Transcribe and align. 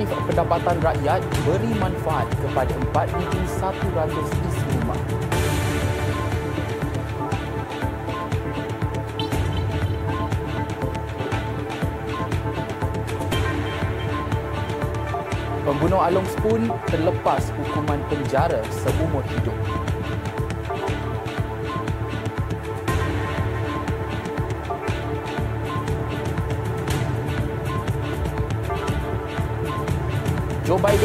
Inisiatif 0.00 0.32
pendapatan 0.32 0.80
rakyat 0.80 1.20
beri 1.44 1.76
manfaat 1.76 2.24
kepada 2.40 2.72
4,100 3.12 4.16
isi 4.48 4.64
rumah. 4.80 4.96
Pembunuh 15.68 16.00
Along 16.00 16.24
Spoon 16.32 16.72
terlepas 16.88 17.52
hukuman 17.60 18.00
penjara 18.08 18.64
seumur 18.72 19.20
hidup. 19.36 19.79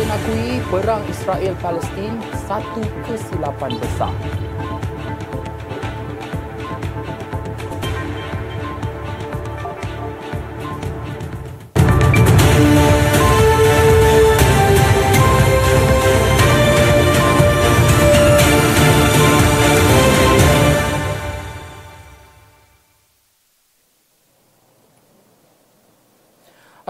Joe 0.06 0.14
Biden 0.14 0.22
akui 0.22 0.62
perang 0.70 1.02
Israel-Palestin 1.10 2.14
satu 2.46 2.82
kesilapan 3.10 3.74
besar. 3.82 4.45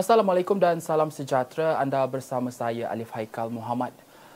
Assalamualaikum 0.06 0.62
dan 0.62 0.78
salam 0.78 1.10
sejahtera. 1.10 1.82
Anda 1.82 2.06
bersama 2.06 2.54
saya 2.54 2.94
Alif 2.94 3.10
Haikal 3.10 3.50
Muhammad. 3.50 3.90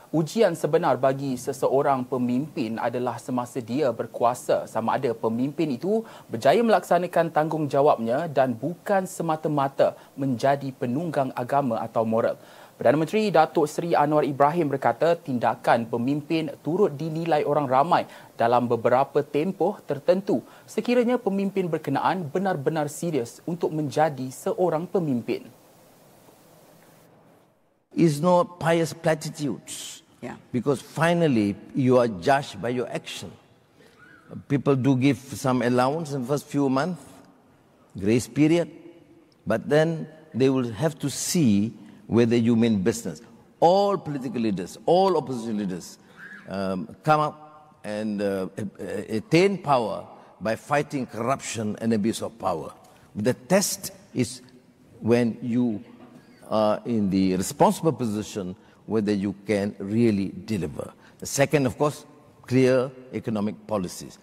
Ujian 0.10 0.58
sebenar 0.58 0.98
bagi 0.98 1.38
seseorang 1.38 2.02
pemimpin 2.10 2.82
adalah 2.82 3.22
semasa 3.22 3.62
dia 3.62 3.94
berkuasa 3.94 4.66
sama 4.66 4.98
ada 4.98 5.14
pemimpin 5.14 5.78
itu 5.78 6.02
berjaya 6.26 6.66
melaksanakan 6.66 7.30
tanggungjawabnya 7.30 8.26
dan 8.34 8.58
bukan 8.58 9.06
semata-mata 9.06 9.94
menjadi 10.18 10.74
penunggang 10.74 11.30
agama 11.38 11.78
atau 11.86 12.02
moral. 12.02 12.42
Perdana 12.74 12.98
Menteri 12.98 13.30
Datuk 13.30 13.70
Seri 13.70 13.94
Anwar 13.94 14.26
Ibrahim 14.26 14.74
berkata 14.74 15.14
tindakan 15.22 15.86
pemimpin 15.86 16.50
turut 16.66 16.98
dinilai 16.98 17.46
orang 17.46 17.70
ramai 17.70 18.10
dalam 18.42 18.66
beberapa 18.66 19.22
tempoh 19.22 19.78
tertentu 19.86 20.42
sekiranya 20.66 21.22
pemimpin 21.22 21.70
berkenaan 21.70 22.26
benar-benar 22.26 22.90
serius 22.90 23.46
untuk 23.46 23.70
menjadi 23.70 24.34
seorang 24.34 24.90
pemimpin. 24.90 25.59
Is 27.96 28.22
not 28.22 28.60
pious 28.60 28.94
platitudes. 28.94 30.04
Yeah. 30.22 30.36
Because 30.52 30.82
finally 30.82 31.56
you 31.74 31.98
are 31.98 32.08
judged 32.08 32.62
by 32.62 32.70
your 32.70 32.88
action. 32.90 33.32
People 34.48 34.76
do 34.76 34.96
give 34.96 35.18
some 35.18 35.62
allowance 35.62 36.12
in 36.12 36.22
the 36.22 36.28
first 36.28 36.46
few 36.46 36.70
months, 36.70 37.02
grace 37.98 38.28
period, 38.28 38.70
but 39.48 39.68
then 39.68 40.08
they 40.34 40.50
will 40.50 40.72
have 40.72 41.00
to 41.00 41.10
see 41.10 41.74
whether 42.06 42.36
you 42.36 42.56
mean 42.56 42.84
business. 42.84 43.22
All 43.60 43.98
political 43.98 44.42
leaders, 44.42 44.78
all 44.86 45.18
opposition 45.18 45.58
leaders 45.58 45.98
um, 46.48 46.96
come 47.04 47.22
up 47.22 47.80
and 47.84 48.22
uh, 48.22 48.48
attain 49.10 49.58
power 49.58 50.06
by 50.42 50.56
fighting 50.56 51.08
corruption 51.08 51.76
and 51.82 51.94
abuse 51.94 52.22
of 52.22 52.38
power. 52.38 52.72
The 53.16 53.34
test 53.34 53.92
is 54.14 54.42
when 55.00 55.38
you 55.42 55.84
are 56.50 56.82
in 56.90 57.14
the 57.14 57.38
responsible 57.38 57.94
position 57.94 58.58
whether 58.90 59.14
you 59.14 59.38
can 59.46 59.78
really 59.78 60.34
deliver. 60.50 60.92
The 61.22 61.30
second, 61.30 61.70
of 61.70 61.78
course, 61.78 62.10
clear 62.50 62.90
economic 63.14 63.56
policies. 63.70 64.18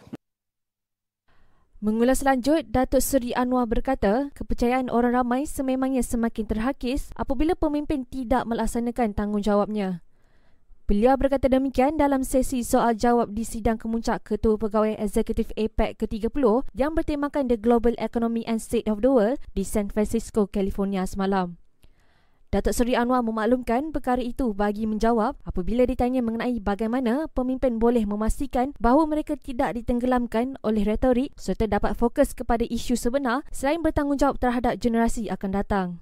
Mengulas 1.78 2.26
lanjut, 2.26 2.66
Datuk 2.72 2.98
Seri 2.98 3.30
Anwar 3.36 3.70
berkata, 3.70 4.34
kepercayaan 4.34 4.90
orang 4.90 5.22
ramai 5.22 5.46
sememangnya 5.46 6.02
semakin 6.02 6.48
terhakis 6.48 7.14
apabila 7.14 7.54
pemimpin 7.54 8.02
tidak 8.08 8.48
melaksanakan 8.48 9.14
tanggungjawabnya. 9.14 10.02
Beliau 10.86 11.18
berkata 11.18 11.50
demikian 11.50 11.98
dalam 11.98 12.22
sesi 12.22 12.62
soal 12.62 12.94
jawab 12.94 13.34
di 13.34 13.42
sidang 13.42 13.74
kemuncak 13.74 14.22
Ketua 14.22 14.54
Pegawai 14.54 14.96
Eksekutif 15.02 15.50
APEC 15.58 15.98
ke-30 15.98 16.62
yang 16.78 16.94
bertemakan 16.94 17.50
The 17.50 17.58
Global 17.58 17.94
Economy 17.98 18.46
and 18.46 18.62
State 18.62 18.86
of 18.86 19.02
the 19.02 19.10
World 19.10 19.42
di 19.52 19.66
San 19.66 19.90
Francisco, 19.90 20.46
California 20.46 21.02
semalam. 21.04 21.58
Datuk 22.56 22.72
Seri 22.72 22.96
Anwar 22.96 23.20
memaklumkan 23.20 23.92
perkara 23.92 24.24
itu 24.24 24.56
bagi 24.56 24.88
menjawab 24.88 25.36
apabila 25.44 25.84
ditanya 25.84 26.24
mengenai 26.24 26.56
bagaimana 26.56 27.28
pemimpin 27.36 27.76
boleh 27.76 28.08
memastikan 28.08 28.72
bahawa 28.80 29.04
mereka 29.04 29.36
tidak 29.36 29.76
ditenggelamkan 29.76 30.56
oleh 30.64 30.88
retorik 30.88 31.36
serta 31.36 31.68
dapat 31.68 31.92
fokus 31.92 32.32
kepada 32.32 32.64
isu 32.64 32.96
sebenar 32.96 33.44
selain 33.52 33.84
bertanggungjawab 33.84 34.40
terhadap 34.40 34.80
generasi 34.80 35.28
akan 35.28 35.52
datang. 35.52 36.00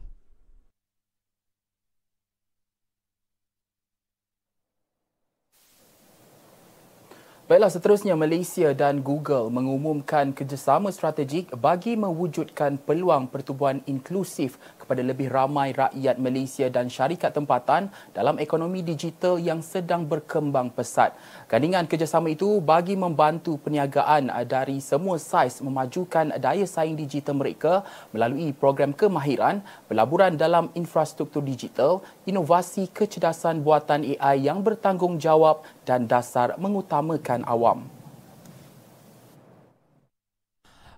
Baiklah, 7.44 7.68
seterusnya 7.68 8.16
Malaysia 8.16 8.72
dan 8.72 9.04
Google 9.04 9.52
mengumumkan 9.52 10.32
kerjasama 10.32 10.88
strategik 10.88 11.52
bagi 11.52 11.92
mewujudkan 11.92 12.80
peluang 12.80 13.28
pertubuhan 13.28 13.84
inklusif 13.84 14.56
kepada 14.84 15.00
lebih 15.00 15.32
ramai 15.32 15.72
rakyat 15.72 16.20
Malaysia 16.20 16.68
dan 16.68 16.92
syarikat 16.92 17.32
tempatan 17.32 17.88
dalam 18.12 18.36
ekonomi 18.36 18.84
digital 18.84 19.40
yang 19.40 19.64
sedang 19.64 20.04
berkembang 20.04 20.68
pesat. 20.68 21.16
Gandingan 21.48 21.88
kerjasama 21.88 22.28
itu 22.28 22.60
bagi 22.60 22.92
membantu 22.92 23.56
perniagaan 23.56 24.28
dari 24.44 24.84
semua 24.84 25.16
saiz 25.16 25.64
memajukan 25.64 26.36
daya 26.36 26.68
saing 26.68 26.92
digital 26.92 27.32
mereka 27.32 27.80
melalui 28.12 28.52
program 28.52 28.92
kemahiran, 28.92 29.64
pelaburan 29.88 30.36
dalam 30.36 30.68
infrastruktur 30.76 31.40
digital, 31.40 32.04
inovasi 32.28 32.92
kecerdasan 32.92 33.64
buatan 33.64 34.04
AI 34.04 34.44
yang 34.44 34.60
bertanggungjawab 34.60 35.64
dan 35.88 36.04
dasar 36.04 36.60
mengutamakan 36.60 37.40
awam. 37.48 37.93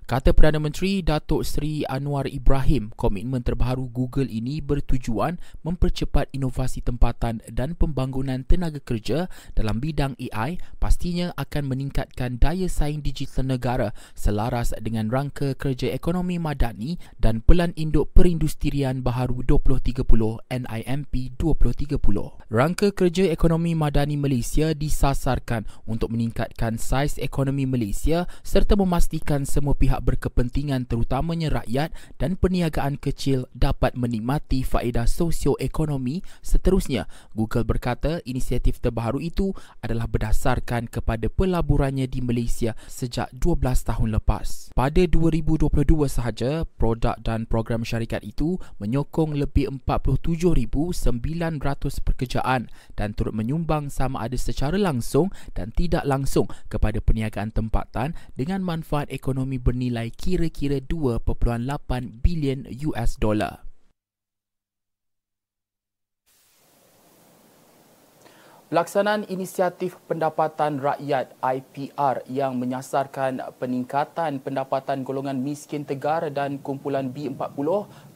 Kata 0.06 0.30
Perdana 0.30 0.62
Menteri 0.62 1.02
Datuk 1.02 1.42
Seri 1.42 1.82
Anwar 1.82 2.30
Ibrahim, 2.30 2.94
komitmen 2.94 3.42
terbaru 3.42 3.90
Google 3.90 4.30
ini 4.30 4.62
bertujuan 4.62 5.34
mempercepat 5.66 6.30
inovasi 6.30 6.78
tempatan 6.78 7.42
dan 7.50 7.74
pembangunan 7.74 8.46
tenaga 8.46 8.78
kerja 8.78 9.26
dalam 9.58 9.82
bidang 9.82 10.14
AI 10.30 10.62
pastinya 10.78 11.34
akan 11.34 11.66
meningkatkan 11.66 12.38
daya 12.38 12.70
saing 12.70 13.02
digital 13.02 13.50
negara 13.50 13.90
selaras 14.14 14.70
dengan 14.78 15.10
rangka 15.10 15.58
kerja 15.58 15.90
ekonomi 15.90 16.38
madani 16.38 17.02
dan 17.18 17.42
Pelan 17.42 17.74
Induk 17.74 18.14
Perindustrian 18.14 19.02
Baharu 19.02 19.42
2030 19.42 20.06
NIMP 20.46 21.34
2030. 21.34 21.98
Rangka 22.46 22.94
kerja 22.94 23.26
ekonomi 23.26 23.74
madani 23.74 24.14
Malaysia 24.14 24.70
disasarkan 24.70 25.66
untuk 25.82 26.14
meningkatkan 26.14 26.78
saiz 26.78 27.18
ekonomi 27.18 27.66
Malaysia 27.66 28.30
serta 28.46 28.78
memastikan 28.78 29.42
semua 29.42 29.74
pihak 29.74 29.95
pihak 29.96 30.04
berkepentingan 30.04 30.84
terutamanya 30.84 31.64
rakyat 31.64 31.88
dan 32.20 32.36
perniagaan 32.36 33.00
kecil 33.00 33.48
dapat 33.56 33.96
menikmati 33.96 34.60
faedah 34.60 35.08
sosioekonomi 35.08 36.20
seterusnya. 36.44 37.08
Google 37.32 37.64
berkata 37.64 38.20
inisiatif 38.28 38.84
terbaru 38.84 39.24
itu 39.24 39.56
adalah 39.80 40.04
berdasarkan 40.04 40.92
kepada 40.92 41.32
pelaburannya 41.32 42.04
di 42.04 42.20
Malaysia 42.20 42.76
sejak 42.84 43.32
12 43.32 43.88
tahun 43.88 44.12
lepas. 44.20 44.76
Pada 44.76 45.02
2022 45.08 45.72
sahaja, 46.12 46.68
produk 46.76 47.16
dan 47.24 47.48
program 47.48 47.80
syarikat 47.80 48.20
itu 48.20 48.60
menyokong 48.76 49.32
lebih 49.32 49.72
47,900 49.88 52.04
pekerjaan 52.04 52.68
dan 52.92 53.08
turut 53.16 53.32
menyumbang 53.32 53.88
sama 53.88 54.28
ada 54.28 54.36
secara 54.36 54.76
langsung 54.76 55.32
dan 55.56 55.72
tidak 55.72 56.04
langsung 56.04 56.44
kepada 56.68 57.00
perniagaan 57.00 57.48
tempatan 57.54 58.12
dengan 58.36 58.60
manfaat 58.60 59.08
ekonomi 59.08 59.56
bernilai 59.56 59.85
bernilai 59.86 60.10
kira-kira 60.10 60.82
2.8 60.82 62.18
bilion 62.18 62.66
US 62.90 63.14
dollar. 63.22 63.65
Pelaksanaan 68.66 69.22
inisiatif 69.30 69.94
pendapatan 70.10 70.82
rakyat 70.82 71.38
IPR 71.38 72.26
yang 72.26 72.58
menyasarkan 72.58 73.54
peningkatan 73.62 74.42
pendapatan 74.42 75.06
golongan 75.06 75.38
miskin 75.38 75.86
tegar 75.86 76.26
dan 76.34 76.58
kumpulan 76.58 77.06
B40 77.06 77.62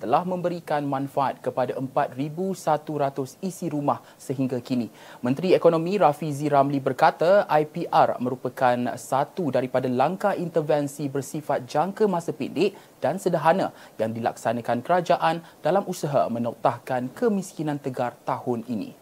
telah 0.02 0.26
memberikan 0.26 0.82
manfaat 0.82 1.38
kepada 1.38 1.78
4,100 1.78 3.38
isi 3.46 3.70
rumah 3.70 4.02
sehingga 4.18 4.58
kini. 4.58 4.90
Menteri 5.22 5.54
Ekonomi 5.54 6.02
Rafizi 6.02 6.50
Ramli 6.50 6.82
berkata 6.82 7.46
IPR 7.46 8.18
merupakan 8.18 8.98
satu 8.98 9.54
daripada 9.54 9.86
langkah 9.86 10.34
intervensi 10.34 11.06
bersifat 11.06 11.62
jangka 11.70 12.10
masa 12.10 12.34
pendek 12.34 12.74
dan 12.98 13.22
sederhana 13.22 13.70
yang 14.02 14.10
dilaksanakan 14.10 14.82
kerajaan 14.82 15.46
dalam 15.62 15.86
usaha 15.86 16.26
menoktahkan 16.26 17.06
kemiskinan 17.14 17.78
tegar 17.78 18.18
tahun 18.26 18.66
ini 18.66 18.99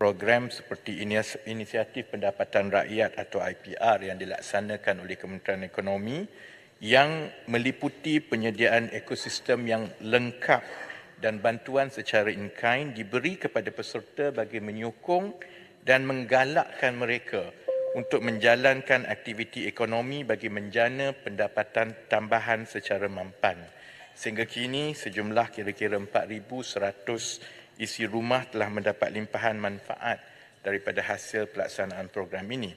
program 0.00 0.48
seperti 0.48 1.04
inisiatif 1.44 2.08
pendapatan 2.08 2.72
rakyat 2.72 3.20
atau 3.20 3.44
IPR 3.44 4.08
yang 4.08 4.16
dilaksanakan 4.16 5.04
oleh 5.04 5.20
Kementerian 5.20 5.68
Ekonomi 5.68 6.24
yang 6.80 7.28
meliputi 7.52 8.24
penyediaan 8.24 8.88
ekosistem 8.96 9.68
yang 9.68 9.84
lengkap 10.00 10.64
dan 11.20 11.44
bantuan 11.44 11.92
secara 11.92 12.32
in-kind 12.32 12.96
diberi 12.96 13.36
kepada 13.36 13.68
peserta 13.68 14.32
bagi 14.32 14.56
menyokong 14.64 15.36
dan 15.84 16.08
menggalakkan 16.08 16.96
mereka 16.96 17.52
untuk 17.92 18.24
menjalankan 18.24 19.04
aktiviti 19.04 19.68
ekonomi 19.68 20.24
bagi 20.24 20.48
menjana 20.48 21.12
pendapatan 21.12 22.08
tambahan 22.08 22.64
secara 22.64 23.04
mampan. 23.04 23.60
Sehingga 24.16 24.48
kini 24.48 24.96
sejumlah 24.96 25.52
kira-kira 25.52 26.00
4,100 26.00 27.59
isi 27.80 28.04
rumah 28.04 28.44
telah 28.44 28.68
mendapat 28.68 29.08
limpahan 29.08 29.56
manfaat 29.56 30.20
daripada 30.60 31.00
hasil 31.00 31.48
pelaksanaan 31.48 32.12
program 32.12 32.44
ini. 32.52 32.76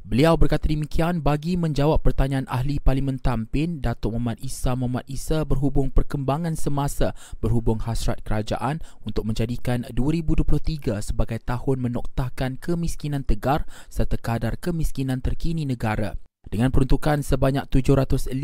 Beliau 0.00 0.32
berkata 0.34 0.64
demikian 0.64 1.20
bagi 1.20 1.60
menjawab 1.60 2.00
pertanyaan 2.00 2.48
ahli 2.48 2.80
Parlimen 2.80 3.20
Tampin 3.20 3.84
Datuk 3.84 4.16
Muhammad 4.16 4.40
Isa 4.40 4.72
Muhammad 4.72 5.04
Isa 5.06 5.44
berhubung 5.44 5.92
perkembangan 5.92 6.56
semasa 6.56 7.12
berhubung 7.36 7.84
hasrat 7.84 8.24
kerajaan 8.24 8.80
untuk 9.04 9.28
menjadikan 9.28 9.84
2023 9.92 11.04
sebagai 11.04 11.38
tahun 11.44 11.84
menoktahkan 11.84 12.56
kemiskinan 12.56 13.28
tegar 13.28 13.68
serta 13.92 14.16
kadar 14.16 14.56
kemiskinan 14.56 15.20
terkini 15.20 15.68
negara. 15.68 16.16
Dengan 16.50 16.74
peruntukan 16.74 17.22
sebanyak 17.22 17.70
750 17.70 18.34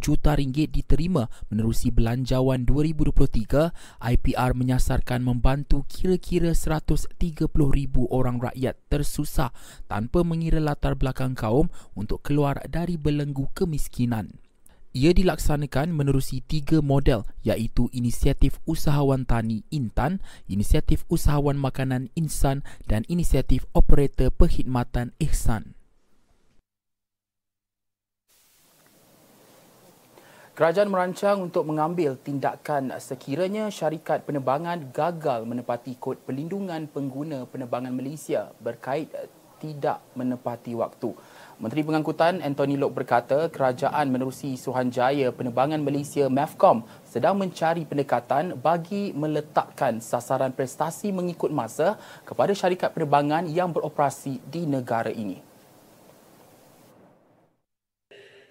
juta 0.00 0.32
ringgit 0.32 0.72
diterima 0.72 1.28
menerusi 1.52 1.92
belanjawan 1.92 2.64
2023, 2.64 3.76
IPR 4.00 4.56
menyasarkan 4.56 5.20
membantu 5.20 5.84
kira-kira 5.84 6.56
130 6.56 7.20
ribu 7.68 8.08
orang 8.08 8.40
rakyat 8.40 8.80
tersusah 8.88 9.52
tanpa 9.92 10.24
mengira 10.24 10.56
latar 10.56 10.96
belakang 10.96 11.36
kaum 11.36 11.68
untuk 11.92 12.24
keluar 12.24 12.64
dari 12.64 12.96
belenggu 12.96 13.52
kemiskinan. 13.52 14.40
Ia 14.96 15.12
dilaksanakan 15.12 15.92
menerusi 15.92 16.40
tiga 16.40 16.80
model 16.80 17.28
iaitu 17.44 17.92
Inisiatif 17.92 18.56
Usahawan 18.64 19.28
Tani 19.28 19.68
Intan, 19.68 20.24
Inisiatif 20.48 21.04
Usahawan 21.12 21.60
Makanan 21.60 22.08
Insan 22.16 22.64
dan 22.88 23.04
Inisiatif 23.06 23.68
Operator 23.76 24.32
Perkhidmatan 24.32 25.12
Ihsan. 25.20 25.78
Kerajaan 30.60 30.92
merancang 30.92 31.40
untuk 31.48 31.64
mengambil 31.64 32.20
tindakan 32.20 32.92
sekiranya 33.00 33.72
syarikat 33.72 34.28
penerbangan 34.28 34.92
gagal 34.92 35.48
menepati 35.48 35.96
kod 35.96 36.20
perlindungan 36.28 36.84
pengguna 36.84 37.48
penerbangan 37.48 37.88
Malaysia 37.88 38.52
berkait 38.60 39.08
tidak 39.56 40.04
menepati 40.12 40.76
waktu. 40.76 41.16
Menteri 41.64 41.80
Pengangkutan 41.80 42.44
Anthony 42.44 42.76
Lok 42.76 42.92
berkata 42.92 43.48
kerajaan 43.48 44.12
menerusi 44.12 44.52
Suruhanjaya 44.60 45.32
Penerbangan 45.32 45.80
Malaysia 45.80 46.28
MEFCOM 46.28 46.84
sedang 47.08 47.40
mencari 47.40 47.88
pendekatan 47.88 48.52
bagi 48.60 49.16
meletakkan 49.16 50.04
sasaran 50.04 50.52
prestasi 50.52 51.08
mengikut 51.08 51.48
masa 51.48 51.96
kepada 52.28 52.52
syarikat 52.52 52.92
penerbangan 52.92 53.48
yang 53.48 53.72
beroperasi 53.72 54.44
di 54.44 54.68
negara 54.68 55.08
ini. 55.08 55.40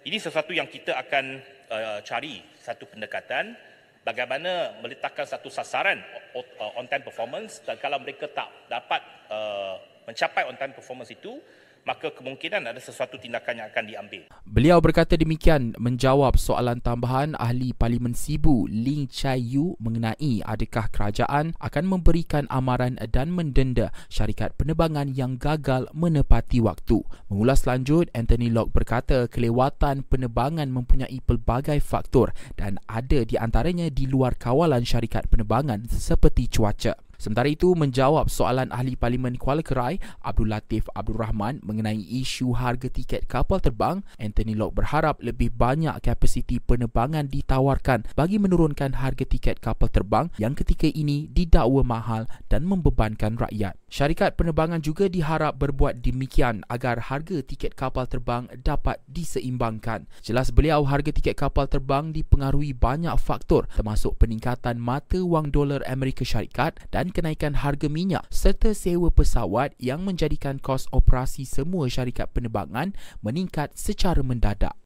Ini 0.10 0.18
sesuatu 0.18 0.50
yang 0.58 0.66
kita 0.66 0.98
akan 0.98 1.59
uh, 1.70 2.00
cari 2.04 2.42
satu 2.58 2.90
pendekatan 2.90 3.54
bagaimana 4.04 4.82
meletakkan 4.82 5.26
satu 5.26 5.48
sasaran 5.54 6.02
on 6.76 6.86
time 6.90 7.06
performance. 7.06 7.62
Dan 7.64 7.78
kalau 7.78 8.02
mereka 8.02 8.28
tak 8.30 8.50
dapat 8.68 9.02
uh, 9.30 9.78
mencapai 10.10 10.50
on 10.50 10.58
time 10.58 10.74
performance 10.74 11.14
itu 11.14 11.38
maka 11.88 12.12
kemungkinan 12.14 12.68
ada 12.68 12.80
sesuatu 12.82 13.20
tindakan 13.20 13.64
yang 13.64 13.68
akan 13.72 13.86
diambil. 13.86 14.22
Beliau 14.44 14.80
berkata 14.80 15.16
demikian 15.16 15.76
menjawab 15.78 16.36
soalan 16.40 16.80
tambahan 16.80 17.36
ahli 17.38 17.76
Parlimen 17.76 18.14
Sibu 18.14 18.66
Ling 18.70 19.10
Chai 19.10 19.42
Yu 19.42 19.76
mengenai 19.82 20.42
adakah 20.44 20.90
kerajaan 20.90 21.58
akan 21.60 21.84
memberikan 21.86 22.46
amaran 22.48 22.98
dan 23.10 23.34
mendenda 23.34 23.92
syarikat 24.08 24.56
penerbangan 24.56 25.12
yang 25.14 25.36
gagal 25.36 25.90
menepati 25.96 26.62
waktu. 26.62 27.02
Mengulas 27.30 27.66
lanjut, 27.66 28.10
Anthony 28.14 28.50
Locke 28.50 28.74
berkata 28.74 29.26
kelewatan 29.30 30.06
penerbangan 30.08 30.70
mempunyai 30.70 31.20
pelbagai 31.24 31.82
faktor 31.82 32.34
dan 32.56 32.82
ada 32.88 33.26
di 33.26 33.36
antaranya 33.38 33.90
di 33.90 34.06
luar 34.10 34.36
kawalan 34.38 34.86
syarikat 34.86 35.28
penerbangan 35.30 35.86
seperti 35.90 36.50
cuaca. 36.50 37.09
Sementara 37.20 37.52
itu, 37.52 37.76
menjawab 37.76 38.32
soalan 38.32 38.72
ahli 38.72 38.96
Parlimen 38.96 39.36
Kuala 39.36 39.60
Kerai, 39.60 40.00
Abdul 40.24 40.56
Latif 40.56 40.88
Abdul 40.96 41.20
Rahman 41.20 41.60
mengenai 41.68 42.00
isu 42.00 42.56
harga 42.56 42.88
tiket 42.88 43.28
kapal 43.28 43.60
terbang, 43.60 44.00
Anthony 44.16 44.56
Locke 44.56 44.80
berharap 44.80 45.20
lebih 45.20 45.52
banyak 45.52 46.00
kapasiti 46.00 46.64
penerbangan 46.64 47.28
ditawarkan 47.32 48.08
bagi 48.16 48.40
menurunkan 48.40 49.00
harga 49.00 49.28
tiket 49.28 49.60
kapal 49.60 49.92
terbang 49.92 50.32
yang 50.40 50.56
ketika 50.56 50.88
ini 50.88 51.28
didakwa 51.28 51.84
mahal 51.84 52.24
dan 52.48 52.64
membebankan 52.64 53.40
rakyat. 53.40 53.79
Syarikat 53.90 54.38
penerbangan 54.38 54.86
juga 54.86 55.10
diharap 55.10 55.58
berbuat 55.58 56.06
demikian 56.06 56.62
agar 56.70 57.10
harga 57.10 57.42
tiket 57.42 57.74
kapal 57.74 58.06
terbang 58.06 58.46
dapat 58.62 59.02
diseimbangkan. 59.10 60.06
Jelas 60.22 60.54
beliau 60.54 60.86
harga 60.86 61.10
tiket 61.10 61.34
kapal 61.34 61.66
terbang 61.66 62.14
dipengaruhi 62.14 62.78
banyak 62.78 63.18
faktor 63.18 63.66
termasuk 63.74 64.22
peningkatan 64.22 64.78
mata 64.78 65.26
wang 65.26 65.50
dolar 65.50 65.82
Amerika 65.90 66.22
Syarikat 66.22 66.78
dan 66.94 67.10
kenaikan 67.10 67.58
harga 67.58 67.90
minyak 67.90 68.30
serta 68.30 68.78
sewa 68.78 69.10
pesawat 69.10 69.74
yang 69.82 70.06
menjadikan 70.06 70.62
kos 70.62 70.86
operasi 70.94 71.50
semua 71.50 71.90
syarikat 71.90 72.30
penerbangan 72.30 72.94
meningkat 73.26 73.74
secara 73.74 74.22
mendadak. 74.22 74.78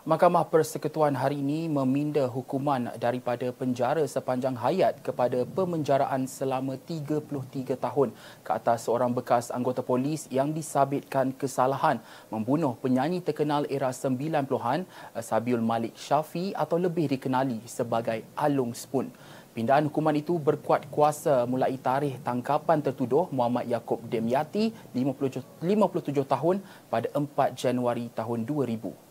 Mahkamah 0.00 0.48
Persekutuan 0.48 1.12
hari 1.12 1.44
ini 1.44 1.68
meminda 1.68 2.24
hukuman 2.24 2.88
daripada 2.96 3.52
penjara 3.52 4.00
sepanjang 4.08 4.56
hayat 4.56 5.04
kepada 5.04 5.44
pemenjaraan 5.44 6.24
selama 6.24 6.80
33 6.88 7.76
tahun 7.76 8.08
ke 8.40 8.48
atas 8.48 8.88
seorang 8.88 9.12
bekas 9.12 9.52
anggota 9.52 9.84
polis 9.84 10.24
yang 10.32 10.56
disabitkan 10.56 11.36
kesalahan 11.36 12.00
membunuh 12.32 12.80
penyanyi 12.80 13.20
terkenal 13.20 13.68
era 13.68 13.92
90-an 13.92 14.88
Sabiul 15.20 15.60
Malik 15.60 15.92
Syafi 16.00 16.56
atau 16.56 16.80
lebih 16.80 17.12
dikenali 17.12 17.60
sebagai 17.68 18.24
Alung 18.40 18.72
Spoon. 18.72 19.12
Pindahan 19.52 19.84
hukuman 19.92 20.16
itu 20.16 20.40
berkuat 20.40 20.88
kuasa 20.88 21.44
mulai 21.44 21.76
tarikh 21.76 22.24
tangkapan 22.24 22.80
tertuduh 22.80 23.28
Muhammad 23.36 23.68
Yaakob 23.68 24.00
Demyati 24.08 24.72
57 24.96 26.24
tahun 26.24 26.64
pada 26.88 27.12
4 27.12 27.52
Januari 27.52 28.08
tahun 28.16 28.48
2000. 28.48 29.09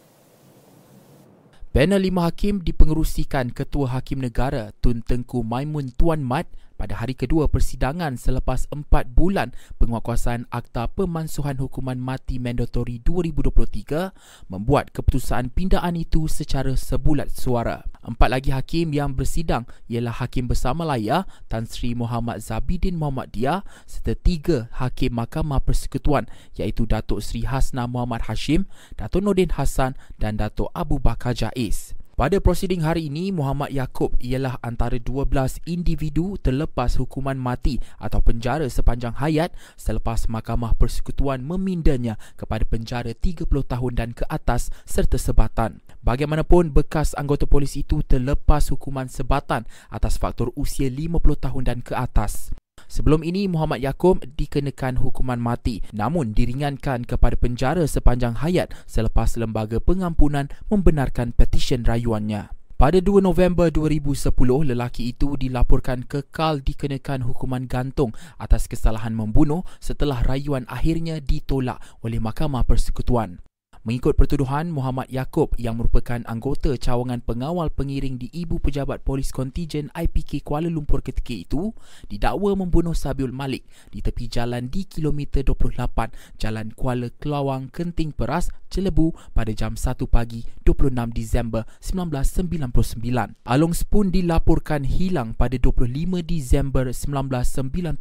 Panel 1.69 2.01
lima 2.01 2.25
hakim 2.25 2.65
dipengerusikan 2.65 3.53
Ketua 3.53 3.93
Hakim 3.93 4.25
Negara 4.25 4.73
Tun 4.81 5.05
Tengku 5.05 5.45
Maimun 5.45 5.93
Tuan 5.93 6.17
Mat 6.25 6.49
pada 6.79 6.95
hari 6.95 7.12
kedua 7.12 7.51
persidangan 7.51 8.15
selepas 8.15 8.71
empat 8.71 9.12
bulan 9.12 9.51
penguatkuasaan 9.83 10.48
Akta 10.48 10.88
Pemansuhan 10.88 11.59
Hukuman 11.59 12.00
Mati 12.00 12.39
Mandatori 12.39 13.03
2023 13.03 14.48
membuat 14.48 14.95
keputusan 14.95 15.51
pindaan 15.51 16.00
itu 16.00 16.31
secara 16.31 16.71
sebulat 16.79 17.27
suara. 17.36 17.83
Empat 18.00 18.31
lagi 18.31 18.55
hakim 18.55 18.95
yang 18.95 19.12
bersidang 19.12 19.67
ialah 19.91 20.24
Hakim 20.24 20.48
Besar 20.48 20.71
Malaya 20.71 21.27
Tan 21.51 21.67
Sri 21.67 21.91
Muhammad 21.91 22.39
Zabidin 22.39 22.95
Muhammad 22.95 23.36
Dia 23.36 23.67
serta 23.83 24.15
tiga 24.15 24.71
Hakim 24.79 25.19
Mahkamah 25.19 25.59
Persekutuan 25.59 26.31
iaitu 26.55 26.88
Datuk 26.88 27.19
Sri 27.19 27.43
Hasna 27.43 27.91
Muhammad 27.91 28.31
Hashim, 28.31 28.71
Datuk 28.95 29.27
Nordin 29.27 29.51
Hassan 29.51 30.00
dan 30.15 30.39
Datuk 30.39 30.71
Abu 30.71 30.95
Bakar 30.95 31.36
Jaiz. 31.36 31.99
Pada 32.19 32.35
prosiding 32.43 32.83
hari 32.83 33.07
ini, 33.07 33.31
Muhammad 33.31 33.71
Yaakob 33.71 34.11
ialah 34.19 34.59
antara 34.59 34.99
12 34.99 35.63
individu 35.63 36.35
terlepas 36.35 36.99
hukuman 36.99 37.39
mati 37.39 37.79
atau 37.95 38.19
penjara 38.19 38.67
sepanjang 38.67 39.15
hayat 39.15 39.55
selepas 39.79 40.27
Mahkamah 40.27 40.75
Persekutuan 40.75 41.39
memindanya 41.39 42.19
kepada 42.35 42.67
penjara 42.67 43.15
30 43.15 43.47
tahun 43.47 43.93
dan 43.95 44.11
ke 44.11 44.27
atas 44.27 44.67
serta 44.83 45.15
sebatan. 45.15 45.79
Bagaimanapun, 46.03 46.75
bekas 46.75 47.15
anggota 47.15 47.47
polis 47.47 47.79
itu 47.79 48.03
terlepas 48.03 48.67
hukuman 48.67 49.07
sebatan 49.07 49.63
atas 49.88 50.19
faktor 50.19 50.51
usia 50.59 50.91
50 50.91 51.23
tahun 51.23 51.63
dan 51.71 51.79
ke 51.79 51.95
atas. 51.95 52.51
Sebelum 52.89 53.22
ini 53.22 53.46
Muhammad 53.46 53.86
Yaakob 53.86 54.25
dikenakan 54.34 54.98
hukuman 54.98 55.38
mati 55.38 55.86
namun 55.93 56.34
diringankan 56.34 57.05
kepada 57.05 57.38
penjara 57.38 57.86
sepanjang 57.86 58.41
hayat 58.41 58.74
selepas 58.89 59.38
lembaga 59.38 59.77
pengampunan 59.77 60.50
membenarkan 60.74 61.38
petisyen 61.38 61.86
rayuannya. 61.86 62.50
Pada 62.79 62.98
2 63.03 63.19
November 63.19 63.69
2010, 63.69 64.34
lelaki 64.63 65.12
itu 65.12 65.36
dilaporkan 65.36 66.08
kekal 66.08 66.63
dikenakan 66.63 67.27
hukuman 67.27 67.67
gantung 67.67 68.15
atas 68.39 68.72
kesalahan 68.72 69.13
membunuh 69.13 69.67
setelah 69.77 70.24
rayuan 70.24 70.63
akhirnya 70.65 71.22
ditolak 71.22 71.77
oleh 72.01 72.17
Mahkamah 72.17 72.63
Persekutuan. 72.63 73.43
Mengikut 73.89 74.13
pertuduhan 74.13 74.69
Muhammad 74.69 75.10
Yaakob 75.10 75.58
yang 75.58 75.81
merupakan 75.81 76.22
anggota 76.29 76.77
cawangan 76.77 77.25
pengawal 77.25 77.74
pengiring 77.74 78.22
di 78.22 78.29
Ibu 78.29 78.62
Pejabat 78.62 79.01
Polis 79.01 79.34
Kontijen 79.34 79.89
IPK 79.98 80.46
Kuala 80.46 80.69
Lumpur 80.69 81.01
ketika 81.01 81.34
itu 81.34 81.74
didakwa 82.05 82.53
membunuh 82.53 82.93
Sabiul 82.93 83.34
Malik 83.34 83.65
di 83.89 84.05
tepi 84.05 84.29
jalan 84.29 84.69
di 84.69 84.86
kilometer 84.86 85.41
28 85.41 86.13
Jalan 86.38 86.69
Kuala 86.77 87.10
Kelawang 87.17 87.74
Kenting 87.74 88.13
Peras, 88.13 88.53
Celebu 88.69 89.17
pada 89.34 89.50
jam 89.58 89.74
1 89.74 89.81
pagi 90.05 90.46
26 90.69 91.10
Disember 91.10 91.65
1999. 91.81 93.01
Along 93.50 93.74
Spoon 93.74 94.13
dilaporkan 94.13 94.86
hilang 94.86 95.34
pada 95.34 95.58
25 95.58 96.22
Disember 96.22 96.93
1999 96.93 97.98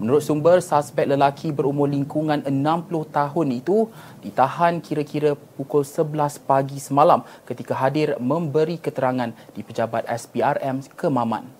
Menurut 0.00 0.22
sumber, 0.24 0.60
suspek 0.60 1.08
lelaki 1.08 1.52
berumur 1.52 1.88
lingkungan 1.88 2.44
60 2.44 2.52
tahun 3.12 3.48
itu 3.52 3.88
ditahan 4.20 4.80
kira-kira 4.80 5.36
pukul 5.56 5.84
11 5.84 6.40
pagi 6.44 6.80
semalam 6.80 7.24
ketika 7.48 7.76
hadir 7.76 8.16
memberi 8.20 8.76
keterangan 8.76 9.32
di 9.52 9.60
pejabat 9.64 10.08
SPRM 10.08 10.84
ke 10.96 11.08
Maman. 11.08 11.59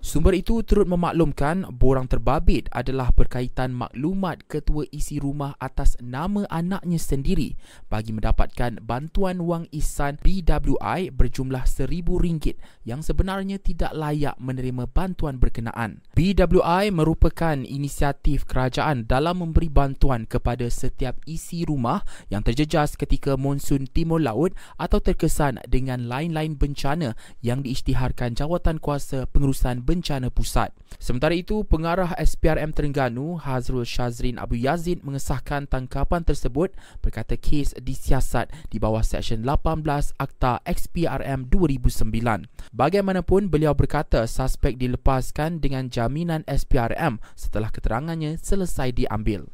Sumber 0.00 0.32
itu 0.32 0.64
turut 0.64 0.88
memaklumkan 0.88 1.68
borang 1.76 2.08
terbabit 2.08 2.72
adalah 2.72 3.12
berkaitan 3.12 3.76
maklumat 3.76 4.48
ketua 4.48 4.88
isi 4.88 5.20
rumah 5.20 5.52
atas 5.60 6.00
nama 6.00 6.48
anaknya 6.48 6.96
sendiri 6.96 7.52
bagi 7.92 8.16
mendapatkan 8.16 8.80
bantuan 8.80 9.44
wang 9.44 9.68
ihsan 9.76 10.16
BWI 10.24 11.12
berjumlah 11.12 11.68
RM1,000 11.68 12.56
yang 12.88 13.04
sebenarnya 13.04 13.60
tidak 13.60 13.92
layak 13.92 14.40
menerima 14.40 14.88
bantuan 14.88 15.36
berkenaan. 15.36 16.00
BWI 16.16 16.88
merupakan 16.88 17.60
inisiatif 17.60 18.48
kerajaan 18.48 19.04
dalam 19.04 19.44
memberi 19.44 19.68
bantuan 19.68 20.24
kepada 20.24 20.64
setiap 20.72 21.20
isi 21.28 21.68
rumah 21.68 22.00
yang 22.32 22.40
terjejas 22.40 22.96
ketika 22.96 23.36
monsun 23.36 23.84
timur 23.84 24.24
laut 24.24 24.56
atau 24.80 24.96
terkesan 24.96 25.60
dengan 25.68 26.08
lain-lain 26.08 26.56
bencana 26.56 27.12
yang 27.44 27.60
diisytiharkan 27.60 28.32
jawatan 28.32 28.80
kuasa 28.80 29.28
pengurusan 29.28 29.84
bencana 29.90 30.30
pusat. 30.30 30.70
Sementara 31.02 31.34
itu, 31.34 31.66
pengarah 31.66 32.14
SPRM 32.14 32.70
Terengganu, 32.70 33.42
Hazrul 33.42 33.82
Shazrin 33.82 34.38
Abu 34.38 34.54
Yazid 34.54 35.02
mengesahkan 35.02 35.66
tangkapan 35.66 36.22
tersebut 36.22 36.70
berkata 37.02 37.34
kes 37.34 37.74
disiasat 37.74 38.54
di 38.70 38.78
bawah 38.78 39.02
Seksyen 39.02 39.42
18 39.42 40.14
Akta 40.14 40.62
XPRM 40.62 41.50
2009. 41.50 42.46
Bagaimanapun, 42.70 43.50
beliau 43.50 43.74
berkata 43.74 44.30
suspek 44.30 44.78
dilepaskan 44.78 45.58
dengan 45.58 45.90
jaminan 45.90 46.46
SPRM 46.46 47.18
setelah 47.34 47.74
keterangannya 47.74 48.38
selesai 48.38 48.94
diambil. 48.94 49.50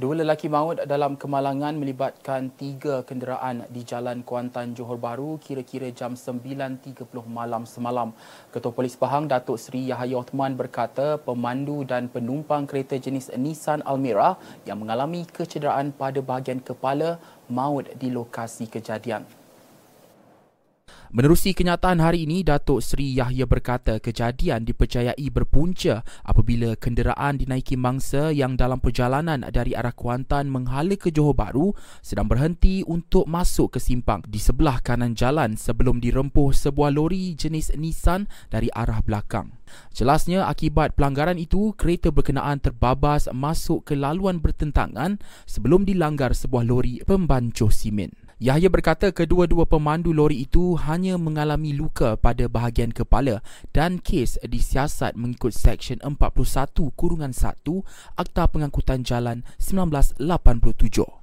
Dua 0.00 0.16
lelaki 0.16 0.48
maut 0.48 0.80
dalam 0.88 1.12
kemalangan 1.12 1.76
melibatkan 1.76 2.48
tiga 2.56 3.04
kenderaan 3.04 3.68
di 3.68 3.84
Jalan 3.84 4.24
Kuantan 4.24 4.72
Johor 4.72 4.96
Bahru 4.96 5.36
kira-kira 5.36 5.92
jam 5.92 6.16
9.30 6.16 7.04
malam 7.28 7.68
semalam. 7.68 8.16
Ketua 8.48 8.72
Polis 8.72 8.96
Pahang 8.96 9.28
Datuk 9.28 9.60
Seri 9.60 9.92
Yahya 9.92 10.24
Othman 10.24 10.56
berkata 10.56 11.20
pemandu 11.20 11.84
dan 11.84 12.08
penumpang 12.08 12.64
kereta 12.64 12.96
jenis 12.96 13.28
Nissan 13.36 13.84
Almera 13.84 14.40
yang 14.64 14.80
mengalami 14.80 15.28
kecederaan 15.28 15.92
pada 15.92 16.24
bahagian 16.24 16.64
kepala 16.64 17.20
maut 17.52 17.84
di 18.00 18.08
lokasi 18.08 18.72
kejadian. 18.72 19.39
Menerusi 21.10 21.58
kenyataan 21.58 21.98
hari 21.98 22.22
ini, 22.22 22.46
Datuk 22.46 22.78
Seri 22.86 23.10
Yahya 23.18 23.42
berkata 23.42 23.98
kejadian 23.98 24.62
dipercayai 24.62 25.26
berpunca 25.26 26.06
apabila 26.22 26.78
kenderaan 26.78 27.34
dinaiki 27.34 27.74
mangsa 27.74 28.30
yang 28.30 28.54
dalam 28.54 28.78
perjalanan 28.78 29.42
dari 29.50 29.74
arah 29.74 29.90
Kuantan 29.90 30.46
menghala 30.46 30.94
ke 30.94 31.10
Johor 31.10 31.34
Bahru 31.34 31.74
sedang 31.98 32.30
berhenti 32.30 32.86
untuk 32.86 33.26
masuk 33.26 33.74
ke 33.74 33.82
simpang 33.82 34.22
di 34.22 34.38
sebelah 34.38 34.78
kanan 34.86 35.18
jalan 35.18 35.58
sebelum 35.58 35.98
dirempuh 35.98 36.54
sebuah 36.54 36.94
lori 36.94 37.34
jenis 37.34 37.74
Nissan 37.74 38.30
dari 38.46 38.70
arah 38.70 39.02
belakang. 39.02 39.50
Jelasnya 39.90 40.46
akibat 40.46 40.94
pelanggaran 40.94 41.42
itu, 41.42 41.74
kereta 41.74 42.14
berkenaan 42.14 42.62
terbabas 42.62 43.26
masuk 43.34 43.82
ke 43.82 43.98
laluan 43.98 44.38
bertentangan 44.38 45.18
sebelum 45.42 45.82
dilanggar 45.82 46.38
sebuah 46.38 46.62
lori 46.62 47.02
pembancuh 47.02 47.74
simen. 47.74 48.29
Yahya 48.40 48.72
berkata 48.72 49.12
kedua-dua 49.12 49.68
pemandu 49.68 50.16
lori 50.16 50.48
itu 50.48 50.72
hanya 50.88 51.20
mengalami 51.20 51.76
luka 51.76 52.16
pada 52.16 52.48
bahagian 52.48 52.88
kepala 52.88 53.44
dan 53.76 54.00
kes 54.00 54.40
disiasat 54.40 55.12
mengikut 55.12 55.52
Seksyen 55.52 56.00
41 56.00 56.72
Kurungan 56.96 57.36
1 57.36 57.60
Akta 58.16 58.48
Pengangkutan 58.48 59.04
Jalan 59.04 59.44
1987. 59.60 61.19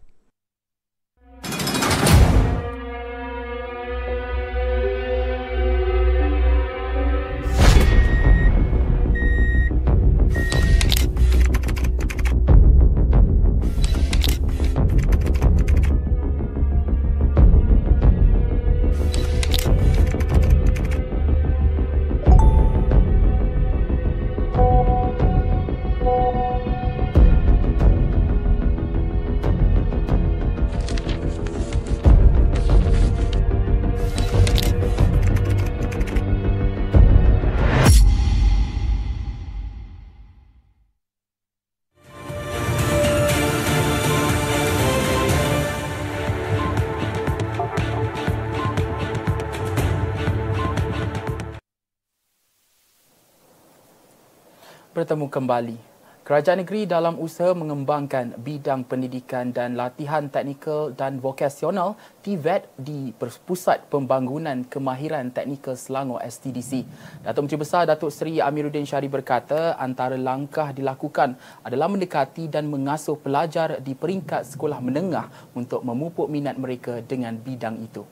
Bertemu 54.98 55.30
kembali. 55.30 55.78
Kerajaan 56.26 56.60
negeri 56.66 56.90
dalam 56.90 57.22
usaha 57.24 57.54
mengembangkan 57.56 58.36
bidang 58.42 58.84
pendidikan 58.84 59.54
dan 59.54 59.80
latihan 59.80 60.28
teknikal 60.28 60.92
dan 60.92 61.24
vokasional 61.24 61.96
TVET 62.26 62.68
di 62.76 63.16
Pusat 63.16 63.88
Pembangunan 63.88 64.66
Kemahiran 64.68 65.32
Teknikal 65.32 65.80
Selangor 65.80 66.20
STDC. 66.20 66.84
Datuk 67.24 67.48
Menteri 67.48 67.62
Besar 67.64 67.88
Datuk 67.88 68.12
Seri 68.12 68.44
Amiruddin 68.44 68.84
Syari 68.84 69.08
berkata 69.08 69.80
antara 69.80 70.20
langkah 70.20 70.76
dilakukan 70.76 71.40
adalah 71.64 71.88
mendekati 71.88 72.52
dan 72.52 72.68
mengasuh 72.68 73.16
pelajar 73.16 73.80
di 73.80 73.96
peringkat 73.96 74.50
sekolah 74.52 74.84
menengah 74.84 75.32
untuk 75.56 75.80
memupuk 75.80 76.28
minat 76.28 76.60
mereka 76.60 77.00
dengan 77.06 77.40
bidang 77.40 77.80
itu. 77.80 78.04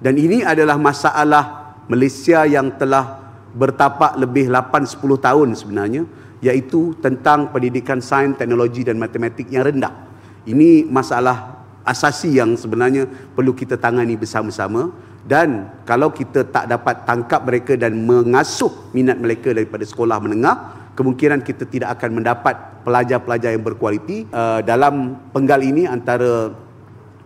Dan 0.00 0.16
ini 0.16 0.40
adalah 0.40 0.80
masalah 0.80 1.76
Malaysia 1.92 2.48
yang 2.48 2.72
telah 2.80 3.21
bertapak 3.52 4.16
lebih 4.16 4.48
8-10 4.48 4.98
tahun 5.20 5.48
sebenarnya 5.52 6.02
iaitu 6.42 6.98
tentang 6.98 7.54
pendidikan 7.54 8.02
sains, 8.02 8.34
teknologi 8.34 8.82
dan 8.82 8.98
matematik 8.98 9.46
yang 9.46 9.62
rendah. 9.62 9.94
Ini 10.42 10.90
masalah 10.90 11.62
asasi 11.86 12.34
yang 12.38 12.58
sebenarnya 12.58 13.06
perlu 13.06 13.54
kita 13.54 13.78
tangani 13.78 14.18
bersama-sama 14.18 14.90
dan 15.22 15.70
kalau 15.86 16.10
kita 16.10 16.42
tak 16.50 16.66
dapat 16.66 17.06
tangkap 17.06 17.46
mereka 17.46 17.78
dan 17.78 17.94
mengasuh 17.94 18.90
minat 18.90 19.22
mereka 19.22 19.54
daripada 19.54 19.86
sekolah 19.86 20.18
menengah, 20.18 20.56
kemungkinan 20.98 21.46
kita 21.46 21.62
tidak 21.70 21.94
akan 21.94 22.18
mendapat 22.18 22.58
pelajar-pelajar 22.82 23.54
yang 23.54 23.62
berkualiti. 23.62 24.26
Uh, 24.34 24.58
dalam 24.66 25.14
penggal 25.30 25.62
ini 25.62 25.86
antara 25.86 26.50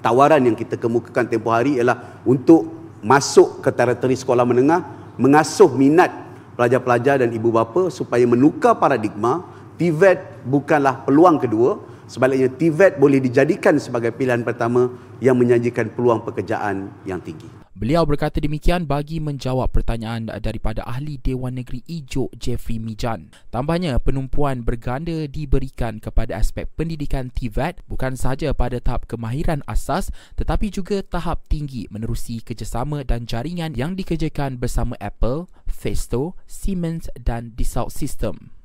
tawaran 0.05 0.45
yang 0.45 0.53
kita 0.53 0.77
kemukakan 0.77 1.25
tempoh 1.25 1.57
hari 1.57 1.81
ialah 1.81 2.21
untuk 2.29 2.69
masuk 3.01 3.65
ke 3.65 3.73
teriteri 3.73 4.13
sekolah 4.13 4.45
menengah 4.45 4.81
mengasuh 5.17 5.69
minat 5.73 6.13
pelajar-pelajar 6.57 7.25
dan 7.25 7.31
ibu 7.33 7.53
bapa 7.53 7.93
supaya 7.93 8.25
menukar 8.25 8.77
paradigma 8.81 9.45
TVET 9.77 10.49
bukanlah 10.49 11.05
peluang 11.05 11.37
kedua 11.37 11.81
sebaliknya 12.09 12.49
TVET 12.49 12.97
boleh 12.97 13.21
dijadikan 13.21 13.77
sebagai 13.77 14.15
pilihan 14.15 14.41
pertama 14.41 14.89
yang 15.21 15.37
menyajikan 15.37 15.93
peluang 15.93 16.25
pekerjaan 16.25 16.89
yang 17.05 17.21
tinggi 17.21 17.66
Beliau 17.77 18.09
berkata 18.09 18.41
demikian 18.41 18.89
bagi 18.89 19.21
menjawab 19.21 19.69
pertanyaan 19.69 20.33
daripada 20.41 20.81
ahli 20.89 21.21
Dewan 21.21 21.61
Negeri 21.61 21.85
Ijo 21.85 22.33
Jeffrey 22.33 22.81
Mijan. 22.81 23.29
Tambahnya, 23.53 24.01
penumpuan 24.01 24.65
berganda 24.65 25.29
diberikan 25.29 26.01
kepada 26.01 26.41
aspek 26.41 26.65
pendidikan 26.73 27.29
TVET 27.29 27.85
bukan 27.85 28.17
sahaja 28.17 28.57
pada 28.57 28.81
tahap 28.81 29.05
kemahiran 29.05 29.61
asas 29.69 30.09
tetapi 30.41 30.73
juga 30.73 31.05
tahap 31.05 31.45
tinggi 31.53 31.85
menerusi 31.93 32.41
kerjasama 32.41 33.05
dan 33.05 33.29
jaringan 33.29 33.77
yang 33.77 33.93
dikerjakan 33.93 34.57
bersama 34.57 34.97
Apple, 34.97 35.45
Festo, 35.69 36.33
Siemens 36.49 37.13
dan 37.13 37.53
Dassault 37.61 37.93
System. 37.93 38.56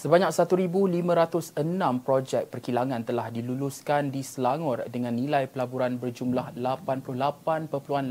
Sebanyak 0.00 0.32
1,506 0.32 1.60
projek 2.00 2.48
perkilangan 2.48 3.04
telah 3.04 3.28
diluluskan 3.28 4.08
di 4.08 4.24
Selangor 4.24 4.88
dengan 4.88 5.12
nilai 5.12 5.44
pelaburan 5.44 6.00
berjumlah 6.00 6.56
88.88 6.56 8.08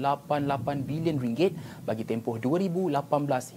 bilion 0.86 1.18
ringgit 1.18 1.58
bagi 1.90 2.06
tempoh 2.06 2.38
2018 2.38 2.94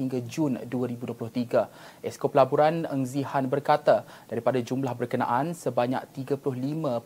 hingga 0.01 0.25
Jun 0.25 0.57
2023. 0.65 2.09
Esko 2.09 2.33
Pelaburan 2.33 2.89
Eng 2.89 3.05
Zihan 3.05 3.53
berkata, 3.53 4.09
daripada 4.33 4.65
jumlah 4.65 4.97
berkenaan 4.97 5.53
sebanyak 5.53 6.01
35.88 6.17 7.05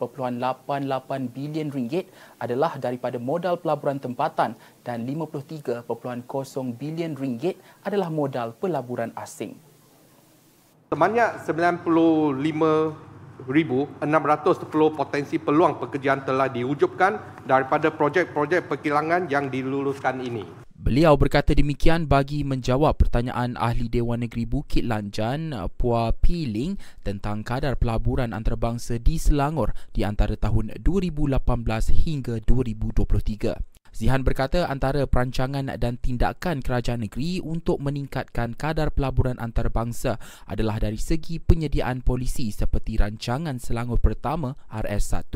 bilion 1.35 1.75
ringgit 1.75 2.07
adalah 2.39 2.79
daripada 2.79 3.19
modal 3.19 3.59
pelaburan 3.59 3.99
tempatan 3.99 4.55
dan 4.87 5.03
53.0 5.03 5.91
bilion 6.79 7.19
ringgit 7.19 7.59
adalah 7.83 8.15
modal 8.15 8.55
pelaburan 8.55 9.11
asing. 9.19 9.66
Sebanyak 10.87 11.43
95,610 11.43 12.39
potensi 14.95 15.35
peluang 15.43 15.83
pekerjaan 15.83 16.23
telah 16.23 16.47
diwujudkan 16.47 17.43
daripada 17.43 17.91
projek-projek 17.91 18.71
perkilangan 18.71 19.27
yang 19.27 19.51
diluluskan 19.51 20.23
ini. 20.23 20.47
Beliau 20.79 21.19
berkata 21.19 21.59
demikian 21.59 22.07
bagi 22.07 22.47
menjawab 22.47 23.03
pertanyaan 23.03 23.59
ahli 23.59 23.91
Dewan 23.91 24.23
Negeri 24.23 24.47
Bukit 24.47 24.87
Lanjan, 24.87 25.51
Puah 25.75 26.15
Piling 26.15 26.79
tentang 27.03 27.43
kadar 27.43 27.75
pelaburan 27.75 28.31
antarabangsa 28.31 29.03
di 29.03 29.19
Selangor 29.19 29.75
di 29.91 30.07
antara 30.07 30.39
tahun 30.39 30.71
2018 30.79 31.35
hingga 32.07 32.39
2023. 32.47 33.76
Zihan 33.97 34.21
berkata 34.29 34.69
antara 34.69 35.09
perancangan 35.09 35.73
dan 35.81 35.97
tindakan 35.97 36.61
kerajaan 36.61 37.09
negeri 37.09 37.41
untuk 37.41 37.81
meningkatkan 37.81 38.53
kadar 38.53 38.93
pelaburan 38.93 39.41
antarabangsa 39.41 40.21
adalah 40.45 40.77
dari 40.77 41.01
segi 41.01 41.41
penyediaan 41.41 42.05
polisi 42.05 42.53
seperti 42.53 43.01
rancangan 43.01 43.57
Selangor 43.57 44.05
Pertama 44.05 44.53
RS1, 44.69 45.33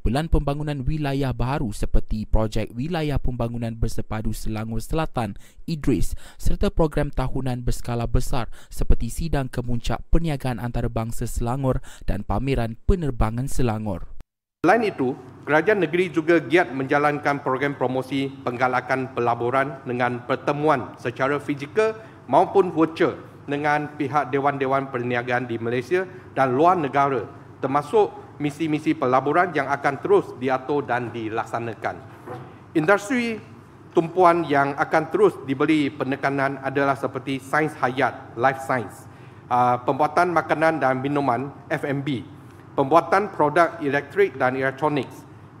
Pelan 0.00 0.32
Pembangunan 0.32 0.88
Wilayah 0.88 1.36
Baru 1.36 1.68
seperti 1.68 2.24
Projek 2.24 2.72
Wilayah 2.72 3.20
Pembangunan 3.20 3.76
Bersepadu 3.76 4.32
Selangor 4.32 4.80
Selatan 4.80 5.36
Idris 5.68 6.16
serta 6.40 6.72
program 6.72 7.12
tahunan 7.12 7.60
berskala 7.60 8.08
besar 8.08 8.48
seperti 8.72 9.12
Sidang 9.12 9.52
Kemuncak 9.52 10.00
Perniagaan 10.08 10.64
Antarabangsa 10.64 11.28
Selangor 11.28 11.84
dan 12.08 12.24
Pameran 12.24 12.80
Penerbangan 12.88 13.52
Selangor. 13.52 14.17
Selain 14.66 14.90
itu, 14.90 15.14
kerajaan 15.46 15.86
negeri 15.86 16.10
juga 16.10 16.42
giat 16.42 16.74
menjalankan 16.74 17.46
program 17.46 17.78
promosi 17.78 18.26
penggalakan 18.42 19.14
pelaburan 19.14 19.78
dengan 19.86 20.18
pertemuan 20.26 20.98
secara 20.98 21.38
fizikal 21.38 21.94
maupun 22.26 22.74
virtual 22.74 23.14
dengan 23.46 23.86
pihak 23.94 24.34
dewan-dewan 24.34 24.90
perniagaan 24.90 25.46
di 25.46 25.62
Malaysia 25.62 26.10
dan 26.34 26.58
luar 26.58 26.74
negara 26.74 27.22
termasuk 27.62 28.10
misi-misi 28.42 28.98
pelaburan 28.98 29.54
yang 29.54 29.70
akan 29.70 30.02
terus 30.02 30.26
diatur 30.42 30.82
dan 30.82 31.14
dilaksanakan. 31.14 31.94
Industri 32.74 33.38
tumpuan 33.94 34.42
yang 34.42 34.74
akan 34.74 35.04
terus 35.14 35.38
diberi 35.46 35.86
penekanan 35.86 36.58
adalah 36.66 36.98
seperti 36.98 37.38
sains 37.38 37.78
hayat, 37.78 38.34
life 38.34 38.58
science, 38.66 39.06
ah, 39.46 39.78
pembuatan 39.86 40.34
makanan 40.34 40.82
dan 40.82 40.98
minuman, 40.98 41.54
F&B, 41.70 42.37
pembuatan 42.78 43.34
produk 43.34 43.74
elektrik 43.82 44.38
dan 44.38 44.54
elektronik, 44.54 45.10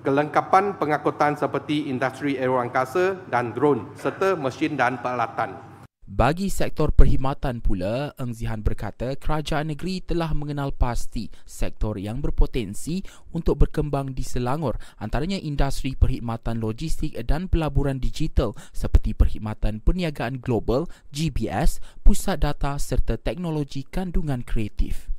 kelengkapan 0.06 0.78
pengangkutan 0.78 1.34
seperti 1.34 1.90
industri 1.90 2.38
aeroangkasa 2.38 3.26
dan 3.26 3.50
drone 3.50 3.90
serta 3.98 4.38
mesin 4.38 4.78
dan 4.78 5.02
peralatan. 5.02 5.66
Bagi 6.08 6.48
sektor 6.48 6.88
perkhidmatan 6.88 7.60
pula, 7.60 8.16
Eng 8.16 8.32
Zihan 8.32 8.64
berkata 8.64 9.12
kerajaan 9.12 9.74
negeri 9.74 10.00
telah 10.00 10.32
mengenal 10.32 10.72
pasti 10.72 11.28
sektor 11.44 12.00
yang 12.00 12.24
berpotensi 12.24 13.04
untuk 13.36 13.66
berkembang 13.66 14.16
di 14.16 14.24
Selangor 14.24 14.80
antaranya 14.96 15.36
industri 15.36 15.92
perkhidmatan 15.98 16.64
logistik 16.64 17.12
dan 17.28 17.50
pelaburan 17.50 18.00
digital 18.00 18.56
seperti 18.72 19.12
perkhidmatan 19.12 19.84
perniagaan 19.84 20.40
global, 20.40 20.88
GBS, 21.12 21.82
pusat 22.00 22.40
data 22.40 22.80
serta 22.80 23.20
teknologi 23.20 23.84
kandungan 23.84 24.40
kreatif. 24.40 25.17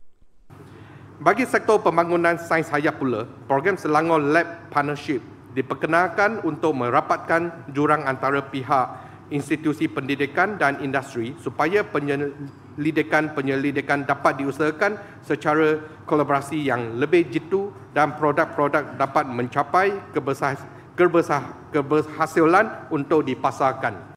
Bagi 1.20 1.44
sektor 1.44 1.84
pembangunan 1.84 2.40
sains 2.40 2.72
hayat 2.72 2.96
pula, 2.96 3.28
program 3.44 3.76
Selangor 3.76 4.24
Lab 4.24 4.72
Partnership 4.72 5.20
diperkenalkan 5.52 6.40
untuk 6.48 6.72
merapatkan 6.80 7.68
jurang 7.76 8.08
antara 8.08 8.40
pihak 8.40 8.88
institusi 9.28 9.92
pendidikan 9.92 10.56
dan 10.56 10.80
industri 10.80 11.36
supaya 11.44 11.84
penyelidikan-penyelidikan 11.84 14.08
dapat 14.08 14.40
diusahakan 14.40 14.96
secara 15.20 15.84
kolaborasi 16.08 16.64
yang 16.64 16.96
lebih 16.96 17.28
jitu 17.28 17.76
dan 17.92 18.16
produk-produk 18.16 18.96
dapat 18.96 19.28
mencapai 19.28 20.00
keberhasilan 21.76 22.88
untuk 22.96 23.28
dipasarkan. 23.28 24.09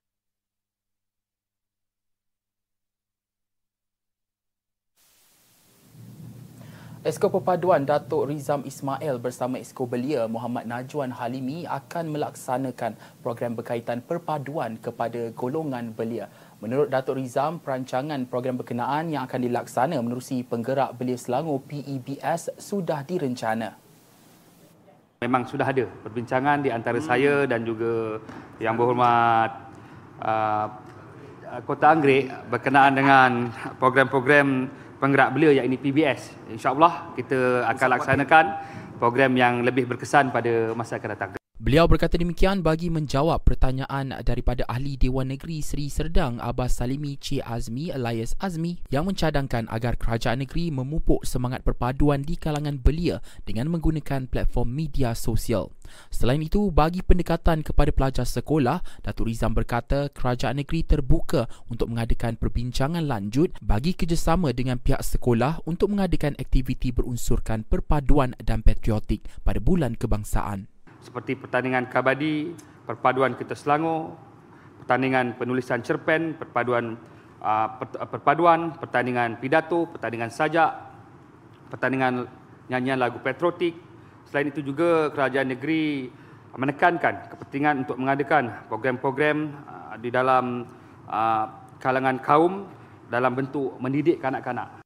Esko 7.02 7.34
Perpaduan 7.34 7.82
Datuk 7.82 8.30
Rizam 8.30 8.62
Ismail 8.62 9.18
bersama 9.18 9.58
Esko 9.58 9.90
Belia 9.90 10.30
Muhammad 10.30 10.70
Najwan 10.70 11.10
Halimi 11.10 11.66
akan 11.66 12.14
melaksanakan 12.14 12.94
program 13.26 13.58
berkaitan 13.58 13.98
perpaduan 14.06 14.78
kepada 14.78 15.34
golongan 15.34 15.90
belia. 15.90 16.30
Menurut 16.62 16.94
Datuk 16.94 17.18
Rizam, 17.18 17.58
perancangan 17.58 18.22
program 18.30 18.54
berkenaan 18.54 19.10
yang 19.10 19.26
akan 19.26 19.40
dilaksana 19.42 19.98
menerusi 19.98 20.46
penggerak 20.46 20.94
belia 20.94 21.18
Selangor 21.18 21.58
PEBS 21.66 22.54
sudah 22.62 23.02
direncana. 23.02 23.74
Memang 25.26 25.42
sudah 25.50 25.74
ada 25.74 25.82
perbincangan 26.06 26.62
di 26.62 26.70
antara 26.70 27.02
saya 27.02 27.50
dan 27.50 27.66
juga 27.66 28.22
yang 28.62 28.78
berhormat 28.78 29.50
uh, 30.22 30.70
Kota 31.66 31.98
Anggrek 31.98 32.30
berkenaan 32.46 32.94
dengan 32.94 33.50
program-program 33.82 34.70
penggerak 35.02 35.34
belia 35.34 35.66
ini 35.66 35.74
PBS. 35.74 36.54
InsyaAllah 36.54 37.18
kita 37.18 37.66
akan 37.66 37.88
laksanakan 37.98 38.44
program 39.02 39.34
yang 39.34 39.66
lebih 39.66 39.90
berkesan 39.90 40.30
pada 40.30 40.70
masa 40.78 41.02
akan 41.02 41.10
datang. 41.18 41.41
Beliau 41.62 41.86
berkata 41.86 42.18
demikian 42.18 42.58
bagi 42.58 42.90
menjawab 42.90 43.46
pertanyaan 43.46 44.10
daripada 44.26 44.66
ahli 44.66 44.98
Dewan 44.98 45.30
Negeri 45.30 45.62
Seri 45.62 45.86
Serdang 45.86 46.42
Abbas 46.42 46.82
Salimi 46.82 47.14
Cik 47.14 47.38
Azmi 47.38 47.86
Elias 47.94 48.34
Azmi 48.42 48.82
yang 48.90 49.06
mencadangkan 49.06 49.70
agar 49.70 49.94
kerajaan 49.94 50.42
negeri 50.42 50.74
memupuk 50.74 51.22
semangat 51.22 51.62
perpaduan 51.62 52.26
di 52.26 52.34
kalangan 52.34 52.82
belia 52.82 53.22
dengan 53.46 53.70
menggunakan 53.70 54.26
platform 54.26 54.74
media 54.74 55.14
sosial. 55.14 55.70
Selain 56.10 56.42
itu, 56.42 56.74
bagi 56.74 56.98
pendekatan 56.98 57.62
kepada 57.62 57.94
pelajar 57.94 58.26
sekolah, 58.26 58.82
Datuk 59.06 59.30
Rizam 59.30 59.54
berkata 59.54 60.10
kerajaan 60.10 60.58
negeri 60.58 60.82
terbuka 60.82 61.46
untuk 61.70 61.94
mengadakan 61.94 62.42
perbincangan 62.42 63.06
lanjut 63.06 63.54
bagi 63.62 63.94
kerjasama 63.94 64.50
dengan 64.50 64.82
pihak 64.82 64.98
sekolah 64.98 65.62
untuk 65.70 65.94
mengadakan 65.94 66.34
aktiviti 66.42 66.90
berunsurkan 66.90 67.62
perpaduan 67.70 68.34
dan 68.42 68.66
patriotik 68.66 69.30
pada 69.46 69.62
bulan 69.62 69.94
kebangsaan 69.94 70.71
seperti 71.02 71.34
pertandingan 71.34 71.90
kabadi, 71.90 72.54
perpaduan 72.86 73.34
kita 73.34 73.58
Selangor, 73.58 74.14
pertandingan 74.82 75.34
penulisan 75.38 75.82
cerpen, 75.82 76.38
perpaduan 76.38 76.98
uh, 77.42 77.68
perpaduan, 78.06 78.74
pertandingan 78.78 79.38
pidato, 79.38 79.90
pertandingan 79.90 80.30
sajak, 80.30 80.70
pertandingan 81.70 82.26
nyanyian 82.70 82.98
lagu 82.98 83.18
patriotik. 83.18 83.74
Selain 84.30 84.48
itu 84.48 84.64
juga 84.64 85.12
kerajaan 85.12 85.52
negeri 85.52 86.08
menekankan 86.56 87.32
kepentingan 87.32 87.84
untuk 87.84 87.96
mengadakan 87.98 88.66
program-program 88.70 89.38
uh, 89.66 89.94
di 89.98 90.08
dalam 90.08 90.64
uh, 91.10 91.44
kalangan 91.82 92.18
kaum 92.22 92.66
dalam 93.10 93.34
bentuk 93.36 93.76
mendidik 93.82 94.22
kanak-kanak. 94.22 94.81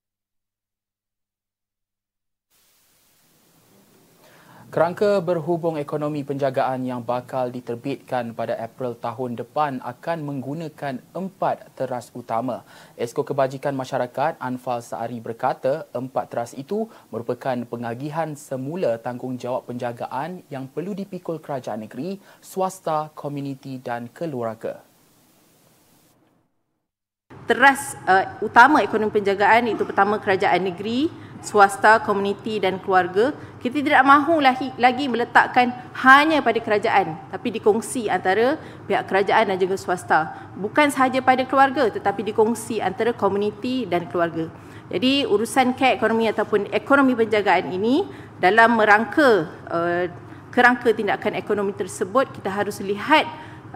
Kerangka 4.66 5.22
berhubung 5.22 5.79
ekonomi 5.79 6.26
penjagaan 6.26 6.83
yang 6.83 6.98
bakal 6.98 7.55
diterbitkan 7.55 8.35
pada 8.35 8.59
April 8.59 8.98
tahun 8.98 9.38
depan 9.38 9.79
akan 9.79 10.18
menggunakan 10.26 10.98
empat 11.14 11.70
teras 11.79 12.11
utama. 12.11 12.66
Esko 12.98 13.22
Kebajikan 13.22 13.79
Masyarakat 13.79 14.35
Anfal 14.42 14.83
Saari 14.83 15.22
berkata 15.22 15.87
empat 15.94 16.35
teras 16.35 16.50
itu 16.50 16.90
merupakan 17.14 17.55
pengagihan 17.62 18.35
semula 18.35 18.98
tanggungjawab 18.98 19.70
penjagaan 19.70 20.42
yang 20.50 20.66
perlu 20.66 20.98
dipikul 20.98 21.38
kerajaan 21.38 21.87
negeri, 21.87 22.18
swasta, 22.42 23.14
komuniti 23.14 23.79
dan 23.79 24.11
keluarga. 24.11 24.83
Teras 27.46 27.94
uh, 28.11 28.42
utama 28.42 28.83
ekonomi 28.83 29.14
penjagaan 29.14 29.70
itu 29.70 29.87
pertama 29.87 30.18
kerajaan 30.18 30.66
negeri, 30.66 31.07
swasta, 31.46 32.02
komuniti 32.02 32.59
dan 32.59 32.83
keluarga, 32.83 33.31
kita 33.66 33.83
tidak 33.83 34.07
mahu 34.07 34.38
lagi, 34.79 35.11
meletakkan 35.11 35.74
hanya 36.07 36.38
pada 36.38 36.62
kerajaan 36.62 37.18
tapi 37.35 37.50
dikongsi 37.50 38.07
antara 38.07 38.62
pihak 38.87 39.11
kerajaan 39.11 39.50
dan 39.50 39.59
juga 39.59 39.74
swasta. 39.74 40.55
Bukan 40.55 40.87
sahaja 40.94 41.18
pada 41.18 41.42
keluarga 41.42 41.90
tetapi 41.90 42.31
dikongsi 42.31 42.79
antara 42.79 43.11
komuniti 43.11 43.83
dan 43.83 44.07
keluarga. 44.07 44.46
Jadi 44.87 45.26
urusan 45.26 45.74
care 45.74 45.98
ekonomi 45.98 46.31
ataupun 46.31 46.70
ekonomi 46.70 47.18
penjagaan 47.18 47.74
ini 47.74 48.07
dalam 48.38 48.79
merangka 48.79 49.50
uh, 49.66 50.07
kerangka 50.55 50.94
tindakan 50.94 51.35
ekonomi 51.35 51.74
tersebut 51.74 52.31
kita 52.31 52.46
harus 52.46 52.79
lihat 52.79 53.26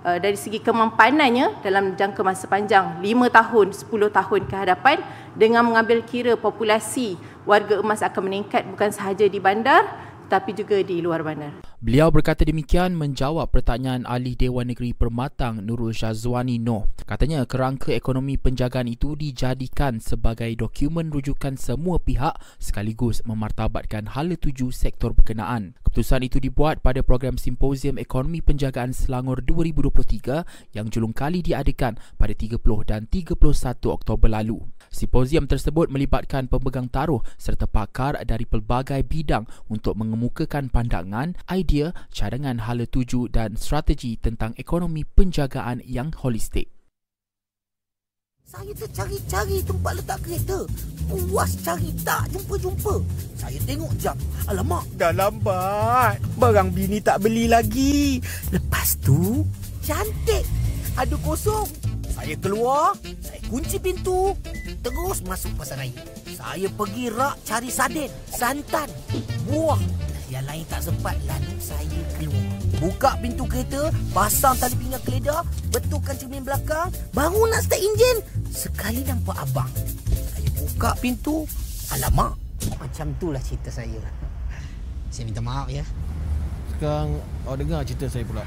uh, 0.07 0.23
dari 0.23 0.39
segi 0.39 0.63
kemampanannya 0.63 1.67
dalam 1.67 1.99
jangka 1.99 2.23
masa 2.23 2.47
panjang 2.47 3.03
5 3.03 3.27
tahun, 3.27 3.67
10 3.75 3.91
tahun 3.91 4.41
ke 4.47 4.55
hadapan 4.55 5.03
dengan 5.35 5.67
mengambil 5.67 5.99
kira 6.07 6.39
populasi 6.39 7.19
warga 7.49 7.81
emas 7.81 8.05
akan 8.05 8.23
meningkat 8.29 8.67
bukan 8.69 8.91
sahaja 8.93 9.25
di 9.29 9.41
bandar 9.41 9.87
tapi 10.31 10.55
juga 10.55 10.79
di 10.81 11.03
luar 11.03 11.25
bandar. 11.27 11.70
Beliau 11.81 12.13
berkata 12.13 12.45
demikian 12.45 12.93
menjawab 12.93 13.57
pertanyaan 13.57 14.05
ahli 14.05 14.37
Dewan 14.37 14.69
Negeri 14.69 14.93
Permatang 14.93 15.65
Nurul 15.65 15.97
Syazwani 15.97 16.61
Noh. 16.61 16.93
Katanya 17.09 17.49
kerangka 17.49 17.97
ekonomi 17.97 18.37
penjagaan 18.37 18.85
itu 18.85 19.17
dijadikan 19.17 19.97
sebagai 19.97 20.53
dokumen 20.61 21.09
rujukan 21.09 21.57
semua 21.57 21.97
pihak 21.97 22.37
sekaligus 22.61 23.25
memartabatkan 23.25 24.13
hala 24.13 24.37
tuju 24.37 24.69
sektor 24.77 25.17
berkenaan. 25.17 25.73
Keputusan 25.89 26.21
itu 26.21 26.37
dibuat 26.37 26.85
pada 26.85 27.01
program 27.01 27.41
Simposium 27.41 27.97
Ekonomi 27.97 28.45
Penjagaan 28.45 28.93
Selangor 28.93 29.41
2023 29.41 30.77
yang 30.77 30.93
julung 30.93 31.17
kali 31.17 31.41
diadakan 31.41 31.97
pada 32.21 32.37
30 32.37 32.61
dan 32.85 33.09
31 33.09 33.41
Oktober 33.89 34.29
lalu. 34.29 34.69
Simposium 34.91 35.47
tersebut 35.47 35.87
melibatkan 35.87 36.51
pemegang 36.51 36.91
taruh 36.91 37.23
serta 37.39 37.71
pakar 37.71 38.19
dari 38.27 38.43
pelbagai 38.43 39.07
bidang 39.07 39.47
untuk 39.71 39.95
mengemukakan 39.95 40.67
pandangan, 40.67 41.39
idea 41.47 41.70
idea, 41.71 41.95
cadangan 42.11 42.67
hala 42.67 42.83
tuju 42.83 43.31
dan 43.31 43.55
strategi 43.55 44.19
tentang 44.19 44.51
ekonomi 44.59 45.07
penjagaan 45.07 45.79
yang 45.87 46.11
holistik. 46.19 46.67
Saya 48.43 48.75
tercari-cari 48.75 49.63
tempat 49.63 50.03
letak 50.03 50.19
kereta. 50.27 50.67
Puas 51.07 51.55
cari 51.63 51.95
tak 52.03 52.27
jumpa-jumpa. 52.35 52.99
Saya 53.39 53.59
tengok 53.63 53.95
jam. 54.03 54.19
Alamak, 54.51 54.91
dah 54.99 55.15
lambat. 55.15 56.19
Barang 56.35 56.75
bini 56.75 56.99
tak 56.99 57.23
beli 57.23 57.47
lagi. 57.47 58.19
Lepas 58.51 58.99
tu, 58.99 59.47
cantik. 59.87 60.43
Ada 60.99 61.15
kosong. 61.23 61.71
Saya 62.11 62.35
keluar, 62.43 62.99
saya 63.23 63.39
kunci 63.47 63.79
pintu. 63.79 64.35
Terus 64.83 65.23
masuk 65.23 65.55
pasar 65.55 65.79
raya. 65.79 66.03
Saya 66.35 66.67
pergi 66.75 67.07
rak 67.07 67.39
cari 67.47 67.71
sadin, 67.71 68.11
santan, 68.27 68.91
buah 69.47 70.10
yang 70.31 70.47
lain 70.47 70.63
tak 70.71 70.87
sempat 70.87 71.19
lalu 71.27 71.55
saya 71.59 72.01
keluar. 72.15 72.47
Buka 72.79 73.11
pintu 73.19 73.45
kereta, 73.51 73.91
pasang 74.15 74.55
tali 74.63 74.79
pinggang 74.79 75.03
keledar, 75.03 75.43
betulkan 75.75 76.15
cermin 76.15 76.47
belakang, 76.47 76.89
baru 77.11 77.51
nak 77.51 77.67
start 77.67 77.83
enjin. 77.83 78.17
Sekali 78.55 79.03
nampak 79.03 79.35
abang. 79.43 79.69
Saya 80.31 80.49
buka 80.55 80.95
pintu, 81.03 81.45
alamak. 81.91 82.39
Macam 82.79 83.11
itulah 83.19 83.43
cerita 83.43 83.75
saya. 83.75 83.99
Saya 85.13 85.27
minta 85.27 85.43
maaf 85.43 85.67
ya. 85.67 85.83
Sekarang 86.71 87.19
awak 87.45 87.57
dengar 87.61 87.81
cerita 87.83 88.07
saya 88.09 88.25
pula. 88.25 88.47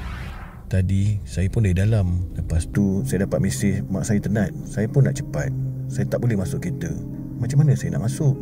Tadi 0.66 1.22
saya 1.22 1.46
pun 1.46 1.62
dari 1.62 1.76
dalam. 1.76 2.34
Lepas 2.34 2.66
tu 2.74 3.04
saya 3.06 3.28
dapat 3.28 3.38
mesej 3.46 3.84
mak 3.86 4.02
saya 4.02 4.18
tenat. 4.18 4.50
Saya 4.66 4.90
pun 4.90 5.06
nak 5.06 5.14
cepat. 5.14 5.54
Saya 5.86 6.08
tak 6.10 6.18
boleh 6.18 6.34
masuk 6.34 6.58
kereta. 6.58 6.90
Macam 7.38 7.62
mana 7.62 7.78
saya 7.78 7.94
nak 7.94 8.10
masuk? 8.10 8.34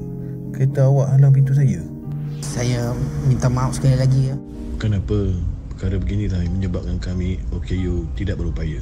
Kereta 0.57 0.89
awak 0.89 1.13
halang 1.13 1.35
pintu 1.37 1.53
saya. 1.53 1.83
Saya 2.41 2.97
minta 3.29 3.53
maaf 3.53 3.77
sekali 3.77 4.01
lagi 4.01 4.33
ya. 4.33 4.37
Kenapa 4.81 5.29
perkara 5.75 5.99
beginilah 6.01 6.41
yang 6.41 6.57
menyebabkan 6.57 6.97
kami 7.03 7.43
OKU 7.53 8.09
tidak 8.17 8.41
berupaya? 8.41 8.81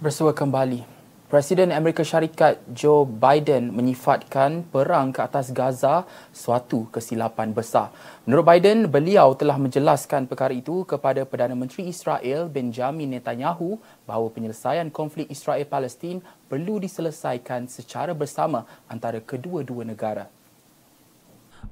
Bersua 0.00 0.32
kembali. 0.32 0.99
Presiden 1.30 1.70
Amerika 1.70 2.02
Syarikat 2.02 2.58
Joe 2.74 3.06
Biden 3.06 3.70
menyifatkan 3.70 4.66
perang 4.66 5.14
ke 5.14 5.22
atas 5.22 5.54
Gaza 5.54 6.02
suatu 6.34 6.90
kesilapan 6.90 7.54
besar. 7.54 7.94
Menurut 8.26 8.50
Biden, 8.50 8.90
beliau 8.90 9.38
telah 9.38 9.54
menjelaskan 9.54 10.26
perkara 10.26 10.50
itu 10.50 10.82
kepada 10.82 11.22
Perdana 11.22 11.54
Menteri 11.54 11.86
Israel 11.86 12.50
Benjamin 12.50 13.14
Netanyahu 13.14 13.78
bahawa 14.10 14.26
penyelesaian 14.34 14.90
konflik 14.90 15.30
Israel-Palestin 15.30 16.18
perlu 16.50 16.82
diselesaikan 16.82 17.70
secara 17.70 18.10
bersama 18.10 18.66
antara 18.90 19.22
kedua-dua 19.22 19.86
negara. 19.86 20.26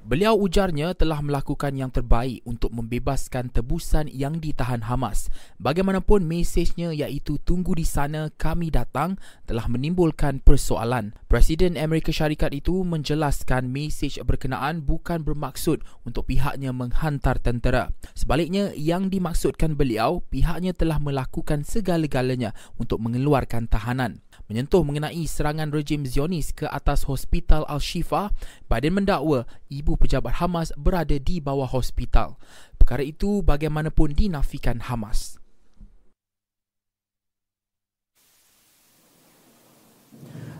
Beliau 0.09 0.33
ujarnya 0.41 0.97
telah 0.97 1.21
melakukan 1.21 1.69
yang 1.77 1.93
terbaik 1.93 2.41
untuk 2.41 2.73
membebaskan 2.73 3.53
tebusan 3.53 4.09
yang 4.09 4.41
ditahan 4.41 4.89
Hamas. 4.89 5.29
Bagaimanapun 5.61 6.25
mesejnya 6.25 6.89
iaitu 6.89 7.37
tunggu 7.45 7.77
di 7.77 7.85
sana 7.85 8.33
kami 8.33 8.73
datang 8.73 9.21
telah 9.45 9.69
menimbulkan 9.69 10.41
persoalan. 10.41 11.13
Presiden 11.29 11.77
Amerika 11.77 12.09
Syarikat 12.09 12.57
itu 12.57 12.81
menjelaskan 12.81 13.69
mesej 13.69 14.17
berkenaan 14.25 14.81
bukan 14.81 15.21
bermaksud 15.21 15.85
untuk 16.01 16.25
pihaknya 16.25 16.73
menghantar 16.73 17.37
tentera. 17.37 17.93
Sebaliknya 18.17 18.73
yang 18.73 19.13
dimaksudkan 19.13 19.77
beliau 19.77 20.25
pihaknya 20.33 20.73
telah 20.73 20.97
melakukan 20.97 21.61
segala-galanya 21.61 22.57
untuk 22.81 22.97
mengeluarkan 22.97 23.69
tahanan 23.69 24.25
menyentuh 24.49 24.81
mengenai 24.81 25.29
serangan 25.29 25.69
rejim 25.69 26.09
Zionis 26.09 26.49
ke 26.49 26.65
atas 26.65 27.05
Hospital 27.05 27.69
Al-Shifa, 27.69 28.33
Biden 28.65 28.97
mendakwa 28.97 29.45
ibu 29.69 29.93
pejabat 29.93 30.41
Hamas 30.41 30.73
berada 30.73 31.15
di 31.21 31.37
bawah 31.37 31.69
hospital. 31.69 32.41
Perkara 32.81 33.05
itu 33.05 33.45
bagaimanapun 33.45 34.17
dinafikan 34.17 34.81
Hamas. 34.81 35.37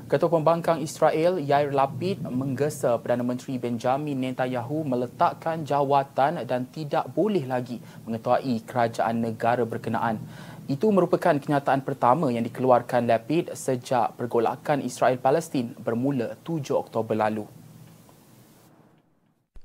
Ketua 0.10 0.26
Pembangkang 0.26 0.82
Israel 0.82 1.38
Yair 1.38 1.70
Lapid 1.70 2.26
menggesa 2.26 2.98
Perdana 2.98 3.22
Menteri 3.22 3.62
Benjamin 3.62 4.18
Netanyahu 4.18 4.82
meletakkan 4.82 5.62
jawatan 5.62 6.50
dan 6.50 6.66
tidak 6.74 7.14
boleh 7.14 7.46
lagi 7.46 7.78
mengetuai 8.10 8.58
kerajaan 8.66 9.22
negara 9.22 9.62
berkenaan. 9.70 10.18
Itu 10.70 10.94
merupakan 10.94 11.34
kenyataan 11.34 11.82
pertama 11.82 12.30
yang 12.30 12.46
dikeluarkan 12.46 13.10
Lapid 13.10 13.58
sejak 13.58 14.14
pergolakan 14.14 14.86
Israel 14.86 15.18
Palestin 15.18 15.74
bermula 15.82 16.38
7 16.46 16.78
Oktober 16.78 17.18
lalu. 17.18 17.50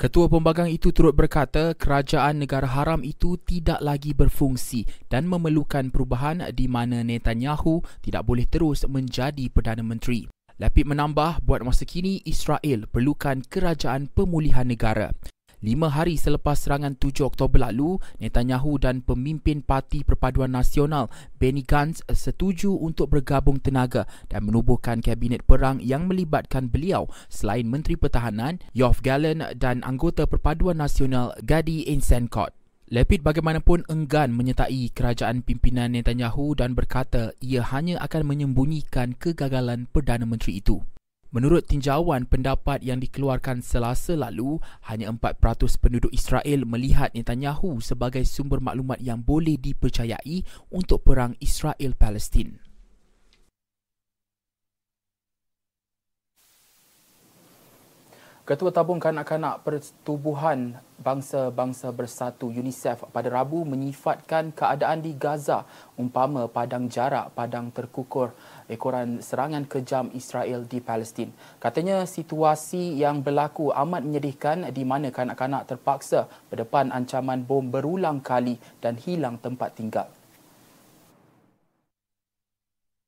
Ketua 0.01 0.33
Pembangkang 0.33 0.73
itu 0.73 0.97
turut 0.97 1.13
berkata 1.13 1.77
kerajaan 1.77 2.41
negara 2.41 2.65
haram 2.65 3.05
itu 3.05 3.37
tidak 3.37 3.85
lagi 3.85 4.17
berfungsi 4.17 4.89
dan 5.13 5.29
memerlukan 5.29 5.93
perubahan 5.93 6.41
di 6.57 6.73
mana 6.73 7.05
Netanyahu 7.05 7.85
tidak 8.01 8.25
boleh 8.25 8.49
terus 8.49 8.89
menjadi 8.89 9.53
Perdana 9.53 9.85
Menteri. 9.85 10.25
Lapid 10.57 10.89
menambah, 10.89 11.45
buat 11.45 11.61
masa 11.61 11.85
kini 11.85 12.25
Israel 12.25 12.89
perlukan 12.89 13.45
kerajaan 13.45 14.09
pemulihan 14.09 14.65
negara. 14.65 15.13
Lima 15.65 15.89
hari 15.89 16.21
selepas 16.21 16.61
serangan 16.61 16.93
7 16.93 17.25
Oktober 17.25 17.57
lalu, 17.57 17.97
Netanyahu 18.21 18.77
dan 18.77 19.01
pemimpin 19.01 19.65
Parti 19.65 20.05
Perpaduan 20.05 20.53
Nasional 20.53 21.09
Benny 21.41 21.65
Gantz 21.65 22.05
setuju 22.05 22.77
untuk 22.77 23.09
bergabung 23.09 23.65
tenaga 23.65 24.05
dan 24.29 24.45
menubuhkan 24.45 25.01
kabinet 25.01 25.41
perang 25.49 25.81
yang 25.81 26.05
melibatkan 26.05 26.69
beliau 26.69 27.09
selain 27.33 27.65
Menteri 27.65 27.97
Pertahanan 27.97 28.61
Yoav 28.77 29.01
Gallant 29.01 29.57
dan 29.57 29.81
anggota 29.89 30.29
Perpaduan 30.29 30.77
Nasional 30.77 31.33
Gadi 31.41 31.89
Einsancott. 31.89 32.53
Lepid 32.93 33.25
bagaimanapun 33.25 33.89
enggan 33.89 34.37
menyertai 34.37 34.93
kerajaan 34.93 35.41
pimpinan 35.41 35.97
Netanyahu 35.97 36.61
dan 36.61 36.77
berkata 36.77 37.33
ia 37.41 37.65
hanya 37.65 38.05
akan 38.05 38.29
menyembunyikan 38.29 39.17
kegagalan 39.17 39.89
Perdana 39.89 40.29
Menteri 40.29 40.61
itu. 40.61 40.85
Menurut 41.35 41.67
tinjauan 41.67 42.31
pendapat 42.31 42.79
yang 42.87 43.03
dikeluarkan 43.03 43.59
selasa 43.59 44.15
lalu, 44.15 44.63
hanya 44.87 45.11
4% 45.11 45.35
penduduk 45.83 46.15
Israel 46.15 46.63
melihat 46.63 47.11
Netanyahu 47.11 47.83
sebagai 47.83 48.23
sumber 48.23 48.63
maklumat 48.63 49.03
yang 49.03 49.19
boleh 49.19 49.59
dipercayai 49.59 50.47
untuk 50.71 51.03
perang 51.03 51.35
Israel-Palestin. 51.43 52.63
Ketua 58.45 58.71
Tabung 58.71 59.01
Kanak-Kanak 59.01 59.65
Pertubuhan 59.65 60.77
Bangsa-Bangsa 61.01 61.97
Bersatu 61.97 62.53
UNICEF 62.53 63.09
pada 63.09 63.33
Rabu 63.33 63.65
menyifatkan 63.65 64.53
keadaan 64.53 65.01
di 65.01 65.17
Gaza 65.17 65.65
umpama 65.97 66.45
padang 66.45 66.85
jarak 66.93 67.33
padang 67.33 67.73
terkukur 67.73 68.37
ekoran 68.67 69.21
serangan 69.21 69.69
kejam 69.69 70.09
Israel 70.17 70.65
di 70.65 70.81
Palestin. 70.81 71.31
Katanya 71.61 72.09
situasi 72.09 72.97
yang 72.97 73.21
berlaku 73.21 73.71
amat 73.73 74.03
menyedihkan 74.05 74.73
di 74.73 74.83
mana 74.83 75.13
kanak-kanak 75.13 75.69
terpaksa 75.69 76.27
berdepan 76.49 76.91
ancaman 76.91 77.45
bom 77.45 77.69
berulang 77.69 78.25
kali 78.25 78.57
dan 78.81 78.97
hilang 78.97 79.37
tempat 79.37 79.77
tinggal. 79.77 80.09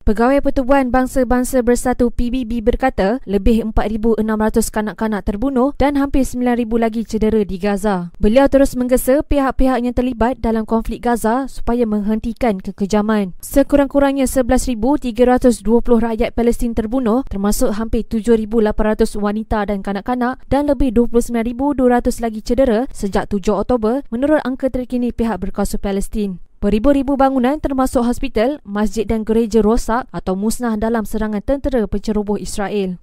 Pegawai 0.07 0.39
Pertubuhan 0.39 0.87
Bangsa-Bangsa 0.87 1.67
Bersatu 1.67 2.07
PBB 2.15 2.63
berkata 2.63 3.19
lebih 3.27 3.59
4,600 3.75 4.23
kanak-kanak 4.71 5.27
terbunuh 5.27 5.75
dan 5.75 5.99
hampir 5.99 6.23
9,000 6.23 6.63
lagi 6.79 7.03
cedera 7.03 7.43
di 7.43 7.59
Gaza. 7.59 8.15
Beliau 8.15 8.47
terus 8.47 8.71
menggesa 8.79 9.19
pihak-pihak 9.19 9.83
yang 9.83 9.91
terlibat 9.91 10.39
dalam 10.39 10.63
konflik 10.63 11.03
Gaza 11.03 11.51
supaya 11.51 11.83
menghentikan 11.83 12.55
kekejaman. 12.63 13.35
Sekurang-kurangnya 13.43 14.31
11,320 14.31 15.67
rakyat 15.99 16.31
Palestin 16.31 16.71
terbunuh 16.71 17.27
termasuk 17.27 17.75
hampir 17.75 18.07
7,800 18.07 19.11
wanita 19.19 19.67
dan 19.67 19.83
kanak-kanak 19.83 20.39
dan 20.47 20.71
lebih 20.71 20.95
29,200 20.95 22.23
lagi 22.23 22.39
cedera 22.39 22.87
sejak 22.95 23.27
7 23.27 23.43
Oktober 23.51 24.07
menurut 24.07 24.39
angka 24.47 24.71
terkini 24.71 25.11
pihak 25.11 25.35
berkuasa 25.43 25.75
Palestin. 25.75 26.46
Beribu-ribu 26.57 27.21
bangunan 27.21 27.61
termasuk 27.61 28.01
hospital, 28.01 28.57
masjid 28.65 29.05
dan 29.05 29.21
gereja 29.21 29.61
rosak 29.61 30.09
atau 30.09 30.33
musnah 30.33 30.73
dalam 30.73 31.05
serangan 31.05 31.45
tentera 31.45 31.85
penceroboh 31.85 32.41
Israel. 32.41 32.97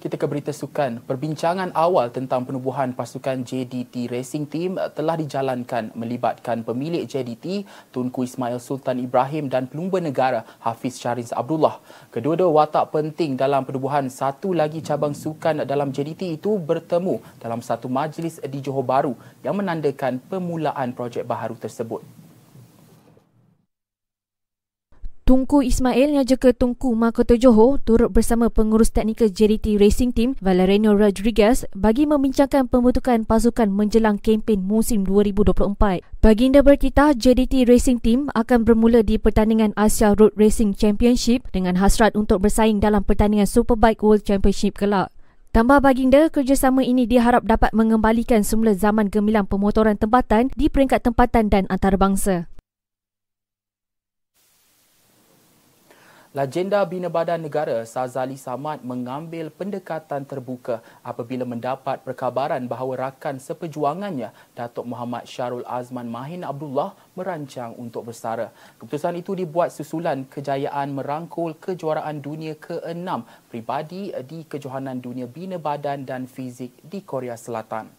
Kita 0.00 0.16
ke 0.16 0.24
berita 0.24 0.48
sukan. 0.48 1.04
Perbincangan 1.04 1.76
awal 1.76 2.08
tentang 2.08 2.48
penubuhan 2.48 2.96
pasukan 2.96 3.44
JDT 3.44 4.08
Racing 4.08 4.48
Team 4.48 4.80
telah 4.96 5.12
dijalankan 5.12 5.92
melibatkan 5.92 6.64
pemilik 6.64 7.04
JDT 7.04 7.68
Tunku 7.92 8.24
Ismail 8.24 8.56
Sultan 8.64 8.96
Ibrahim 8.96 9.52
dan 9.52 9.68
pelumba 9.68 10.00
negara 10.00 10.48
Hafiz 10.64 10.96
Syariz 10.96 11.36
Abdullah. 11.36 11.84
Kedua-dua 12.08 12.48
watak 12.48 12.96
penting 12.96 13.36
dalam 13.36 13.68
penubuhan 13.68 14.08
satu 14.08 14.56
lagi 14.56 14.80
cabang 14.80 15.12
sukan 15.12 15.68
dalam 15.68 15.92
JDT 15.92 16.40
itu 16.40 16.56
bertemu 16.56 17.20
dalam 17.36 17.60
satu 17.60 17.92
majlis 17.92 18.40
di 18.40 18.64
Johor 18.64 18.88
Bahru 18.88 19.12
yang 19.44 19.60
menandakan 19.60 20.16
permulaan 20.16 20.96
projek 20.96 21.28
baharu 21.28 21.60
tersebut. 21.60 22.19
Tunku 25.30 25.62
Ismail 25.62 26.18
yang 26.18 26.26
juga 26.26 26.50
Tunku 26.50 26.90
Mahkota 26.90 27.38
Johor 27.38 27.78
turut 27.86 28.10
bersama 28.10 28.50
pengurus 28.50 28.90
teknikal 28.90 29.30
JDT 29.30 29.78
Racing 29.78 30.10
Team 30.10 30.34
Valeriano 30.42 30.90
Rodriguez 30.90 31.70
bagi 31.70 32.02
membincangkan 32.02 32.66
pembentukan 32.66 33.22
pasukan 33.22 33.70
menjelang 33.70 34.18
kempen 34.18 34.66
musim 34.66 35.06
2024. 35.06 36.02
Baginda 36.18 36.66
berkita 36.66 37.14
JDT 37.14 37.62
Racing 37.70 38.02
Team 38.02 38.26
akan 38.34 38.66
bermula 38.66 39.06
di 39.06 39.22
pertandingan 39.22 39.70
Asia 39.78 40.18
Road 40.18 40.34
Racing 40.34 40.74
Championship 40.74 41.46
dengan 41.54 41.78
hasrat 41.78 42.18
untuk 42.18 42.42
bersaing 42.42 42.82
dalam 42.82 43.06
pertandingan 43.06 43.46
Superbike 43.46 44.02
World 44.02 44.26
Championship 44.26 44.82
kelak. 44.82 45.14
Tambah 45.54 45.78
baginda, 45.78 46.26
kerjasama 46.26 46.82
ini 46.82 47.06
diharap 47.06 47.46
dapat 47.46 47.70
mengembalikan 47.70 48.42
semula 48.42 48.74
zaman 48.74 49.06
gemilang 49.06 49.46
pemotoran 49.46 49.94
tempatan 49.94 50.50
di 50.58 50.66
peringkat 50.66 51.06
tempatan 51.06 51.46
dan 51.46 51.70
antarabangsa. 51.70 52.50
Legenda 56.30 56.86
Bina 56.86 57.10
Badan 57.10 57.42
Negara 57.42 57.82
Sazali 57.82 58.38
Samad 58.38 58.86
mengambil 58.86 59.50
pendekatan 59.50 60.22
terbuka 60.22 60.78
apabila 61.02 61.42
mendapat 61.42 62.06
perkabaran 62.06 62.70
bahawa 62.70 63.10
rakan 63.10 63.42
seperjuangannya 63.42 64.30
Datuk 64.54 64.86
Muhammad 64.86 65.26
Syarul 65.26 65.66
Azman 65.66 66.06
Mahin 66.06 66.46
Abdullah 66.46 66.94
merancang 67.18 67.74
untuk 67.74 68.06
bersara. 68.06 68.54
Keputusan 68.78 69.18
itu 69.18 69.34
dibuat 69.34 69.74
susulan 69.74 70.22
kejayaan 70.22 70.94
merangkul 70.94 71.58
kejuaraan 71.58 72.22
dunia 72.22 72.54
ke-6 72.62 73.26
pribadi 73.50 74.14
di 74.22 74.46
kejohanan 74.46 75.02
dunia 75.02 75.26
Bina 75.26 75.58
Badan 75.58 76.06
dan 76.06 76.30
Fizik 76.30 76.78
di 76.78 77.02
Korea 77.02 77.34
Selatan. 77.34 77.90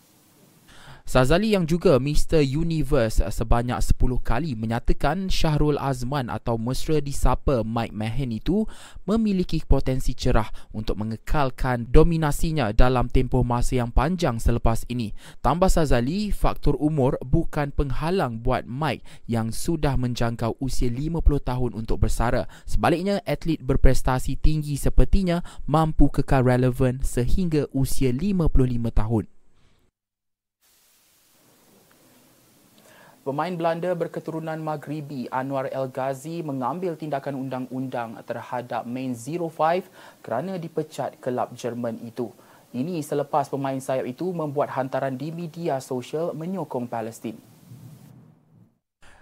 Sazali 1.11 1.51
yang 1.51 1.67
juga 1.67 1.99
Mr. 1.99 2.39
Universe 2.39 3.19
sebanyak 3.19 3.75
10 3.83 3.99
kali 4.23 4.55
menyatakan 4.55 5.27
Syahrul 5.27 5.75
Azman 5.75 6.31
atau 6.31 6.55
mesra 6.55 7.03
disapa 7.03 7.67
Mike 7.67 7.91
Mahan 7.91 8.31
itu 8.31 8.63
memiliki 9.03 9.59
potensi 9.67 10.15
cerah 10.15 10.47
untuk 10.71 11.03
mengekalkan 11.03 11.91
dominasinya 11.91 12.71
dalam 12.71 13.11
tempoh 13.11 13.43
masa 13.43 13.83
yang 13.83 13.91
panjang 13.91 14.39
selepas 14.39 14.87
ini. 14.87 15.11
Tambah 15.43 15.67
Sazali, 15.67 16.31
faktor 16.31 16.79
umur 16.79 17.19
bukan 17.19 17.75
penghalang 17.75 18.39
buat 18.39 18.63
Mike 18.63 19.03
yang 19.27 19.51
sudah 19.51 19.99
menjangkau 19.99 20.63
usia 20.63 20.87
50 20.87 21.19
tahun 21.43 21.71
untuk 21.75 22.07
bersara. 22.07 22.47
Sebaliknya, 22.63 23.19
atlet 23.27 23.59
berprestasi 23.59 24.39
tinggi 24.39 24.79
sepertinya 24.79 25.43
mampu 25.67 26.07
kekal 26.07 26.47
relevan 26.47 27.03
sehingga 27.03 27.67
usia 27.75 28.15
55 28.15 28.95
tahun. 28.95 29.40
Pemain 33.21 33.53
Belanda 33.53 33.93
berketurunan 33.93 34.57
Maghribi 34.57 35.29
Anwar 35.29 35.69
El 35.69 35.93
Ghazi 35.93 36.41
mengambil 36.41 36.97
tindakan 36.97 37.37
undang-undang 37.37 38.17
terhadap 38.25 38.81
Main 38.89 39.13
05 39.13 39.85
kerana 40.25 40.57
dipecat 40.57 41.13
kelab 41.21 41.53
Jerman 41.53 42.01
itu. 42.01 42.33
Ini 42.73 42.97
selepas 43.05 43.45
pemain 43.45 43.77
sayap 43.77 44.09
itu 44.09 44.25
membuat 44.33 44.73
hantaran 44.73 45.13
di 45.13 45.29
media 45.29 45.77
sosial 45.77 46.33
menyokong 46.33 46.89
Palestin. 46.89 47.37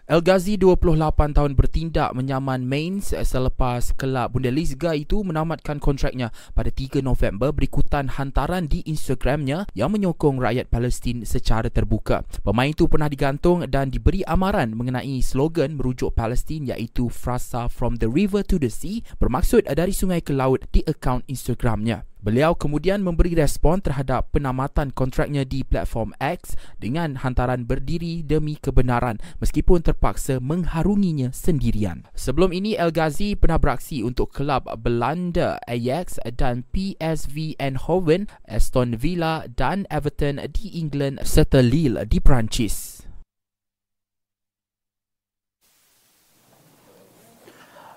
El 0.09 0.25
Ghazi 0.25 0.57
28 0.57 1.37
tahun 1.37 1.53
bertindak 1.53 2.17
menyaman 2.17 2.65
Mainz 2.65 3.13
selepas 3.13 3.93
kelab 3.93 4.33
Bundesliga 4.33 4.97
itu 4.97 5.21
menamatkan 5.21 5.77
kontraknya 5.77 6.33
pada 6.57 6.73
3 6.73 7.05
November 7.05 7.53
berikutan 7.53 8.09
hantaran 8.17 8.65
di 8.65 8.81
Instagramnya 8.89 9.69
yang 9.77 9.93
menyokong 9.93 10.41
rakyat 10.41 10.65
Palestin 10.73 11.29
secara 11.29 11.69
terbuka. 11.69 12.25
Pemain 12.41 12.73
itu 12.73 12.89
pernah 12.89 13.05
digantung 13.05 13.61
dan 13.69 13.93
diberi 13.93 14.25
amaran 14.25 14.73
mengenai 14.73 15.21
slogan 15.21 15.77
merujuk 15.77 16.17
Palestin 16.17 16.65
iaitu 16.65 17.05
Frasa 17.13 17.69
from 17.69 18.01
the 18.01 18.09
river 18.09 18.41
to 18.41 18.57
the 18.57 18.73
sea 18.73 19.05
bermaksud 19.21 19.69
dari 19.69 19.93
sungai 19.93 20.25
ke 20.25 20.33
laut 20.33 20.65
di 20.73 20.81
akaun 20.89 21.21
Instagramnya. 21.29 22.09
Beliau 22.19 22.51
kemudian 22.51 22.99
memberi 22.99 23.31
respon 23.31 23.79
terhadap 23.79 24.35
penamatan 24.35 24.91
kontraknya 24.91 25.47
di 25.47 25.63
platform 25.63 26.11
X 26.19 26.59
dengan 26.75 27.15
hantaran 27.23 27.63
berdiri 27.63 28.27
demi 28.27 28.59
kebenaran 28.59 29.23
meskipun 29.39 29.79
terpaksa 29.79 30.43
mengharunginya 30.43 31.31
sendirian. 31.31 32.03
Sebelum 32.11 32.51
ini 32.51 32.75
El 32.75 32.91
Ghazi 32.91 33.39
pernah 33.39 33.55
beraksi 33.55 34.03
untuk 34.03 34.35
kelab 34.35 34.67
Belanda 34.83 35.63
Ajax 35.63 36.19
dan 36.35 36.67
PSV 36.75 37.55
Eindhoven, 37.55 38.27
Aston 38.43 38.99
Villa 38.99 39.47
dan 39.55 39.87
Everton 39.87 40.43
di 40.51 40.75
England 40.75 41.23
serta 41.23 41.63
Lille 41.63 42.03
di 42.03 42.19
Perancis. 42.19 42.98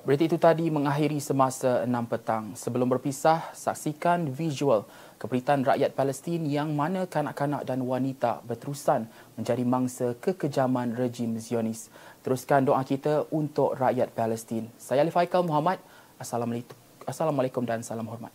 Berita 0.03 0.27
itu 0.27 0.35
tadi 0.35 0.67
mengakhiri 0.67 1.23
semasa 1.23 1.87
6 1.87 2.11
petang. 2.11 2.59
Sebelum 2.59 2.91
berpisah, 2.91 3.55
saksikan 3.55 4.27
visual 4.35 4.83
keberitaan 5.23 5.63
rakyat 5.63 5.95
Palestin 5.95 6.43
yang 6.43 6.75
mana 6.75 7.07
kanak-kanak 7.07 7.63
dan 7.63 7.87
wanita 7.87 8.43
berterusan 8.43 9.07
menjadi 9.39 9.63
mangsa 9.63 10.19
kekejaman 10.19 10.99
rejim 10.99 11.39
Zionis. 11.39 11.87
Teruskan 12.27 12.67
doa 12.67 12.83
kita 12.83 13.31
untuk 13.31 13.79
rakyat 13.79 14.11
Palestin. 14.11 14.67
Saya 14.75 15.07
Ali 15.07 15.15
Faikal 15.15 15.47
Muhammad. 15.47 15.79
Assalamualaikum 16.19 17.63
dan 17.63 17.87
salam 17.87 18.11
hormat. 18.11 18.35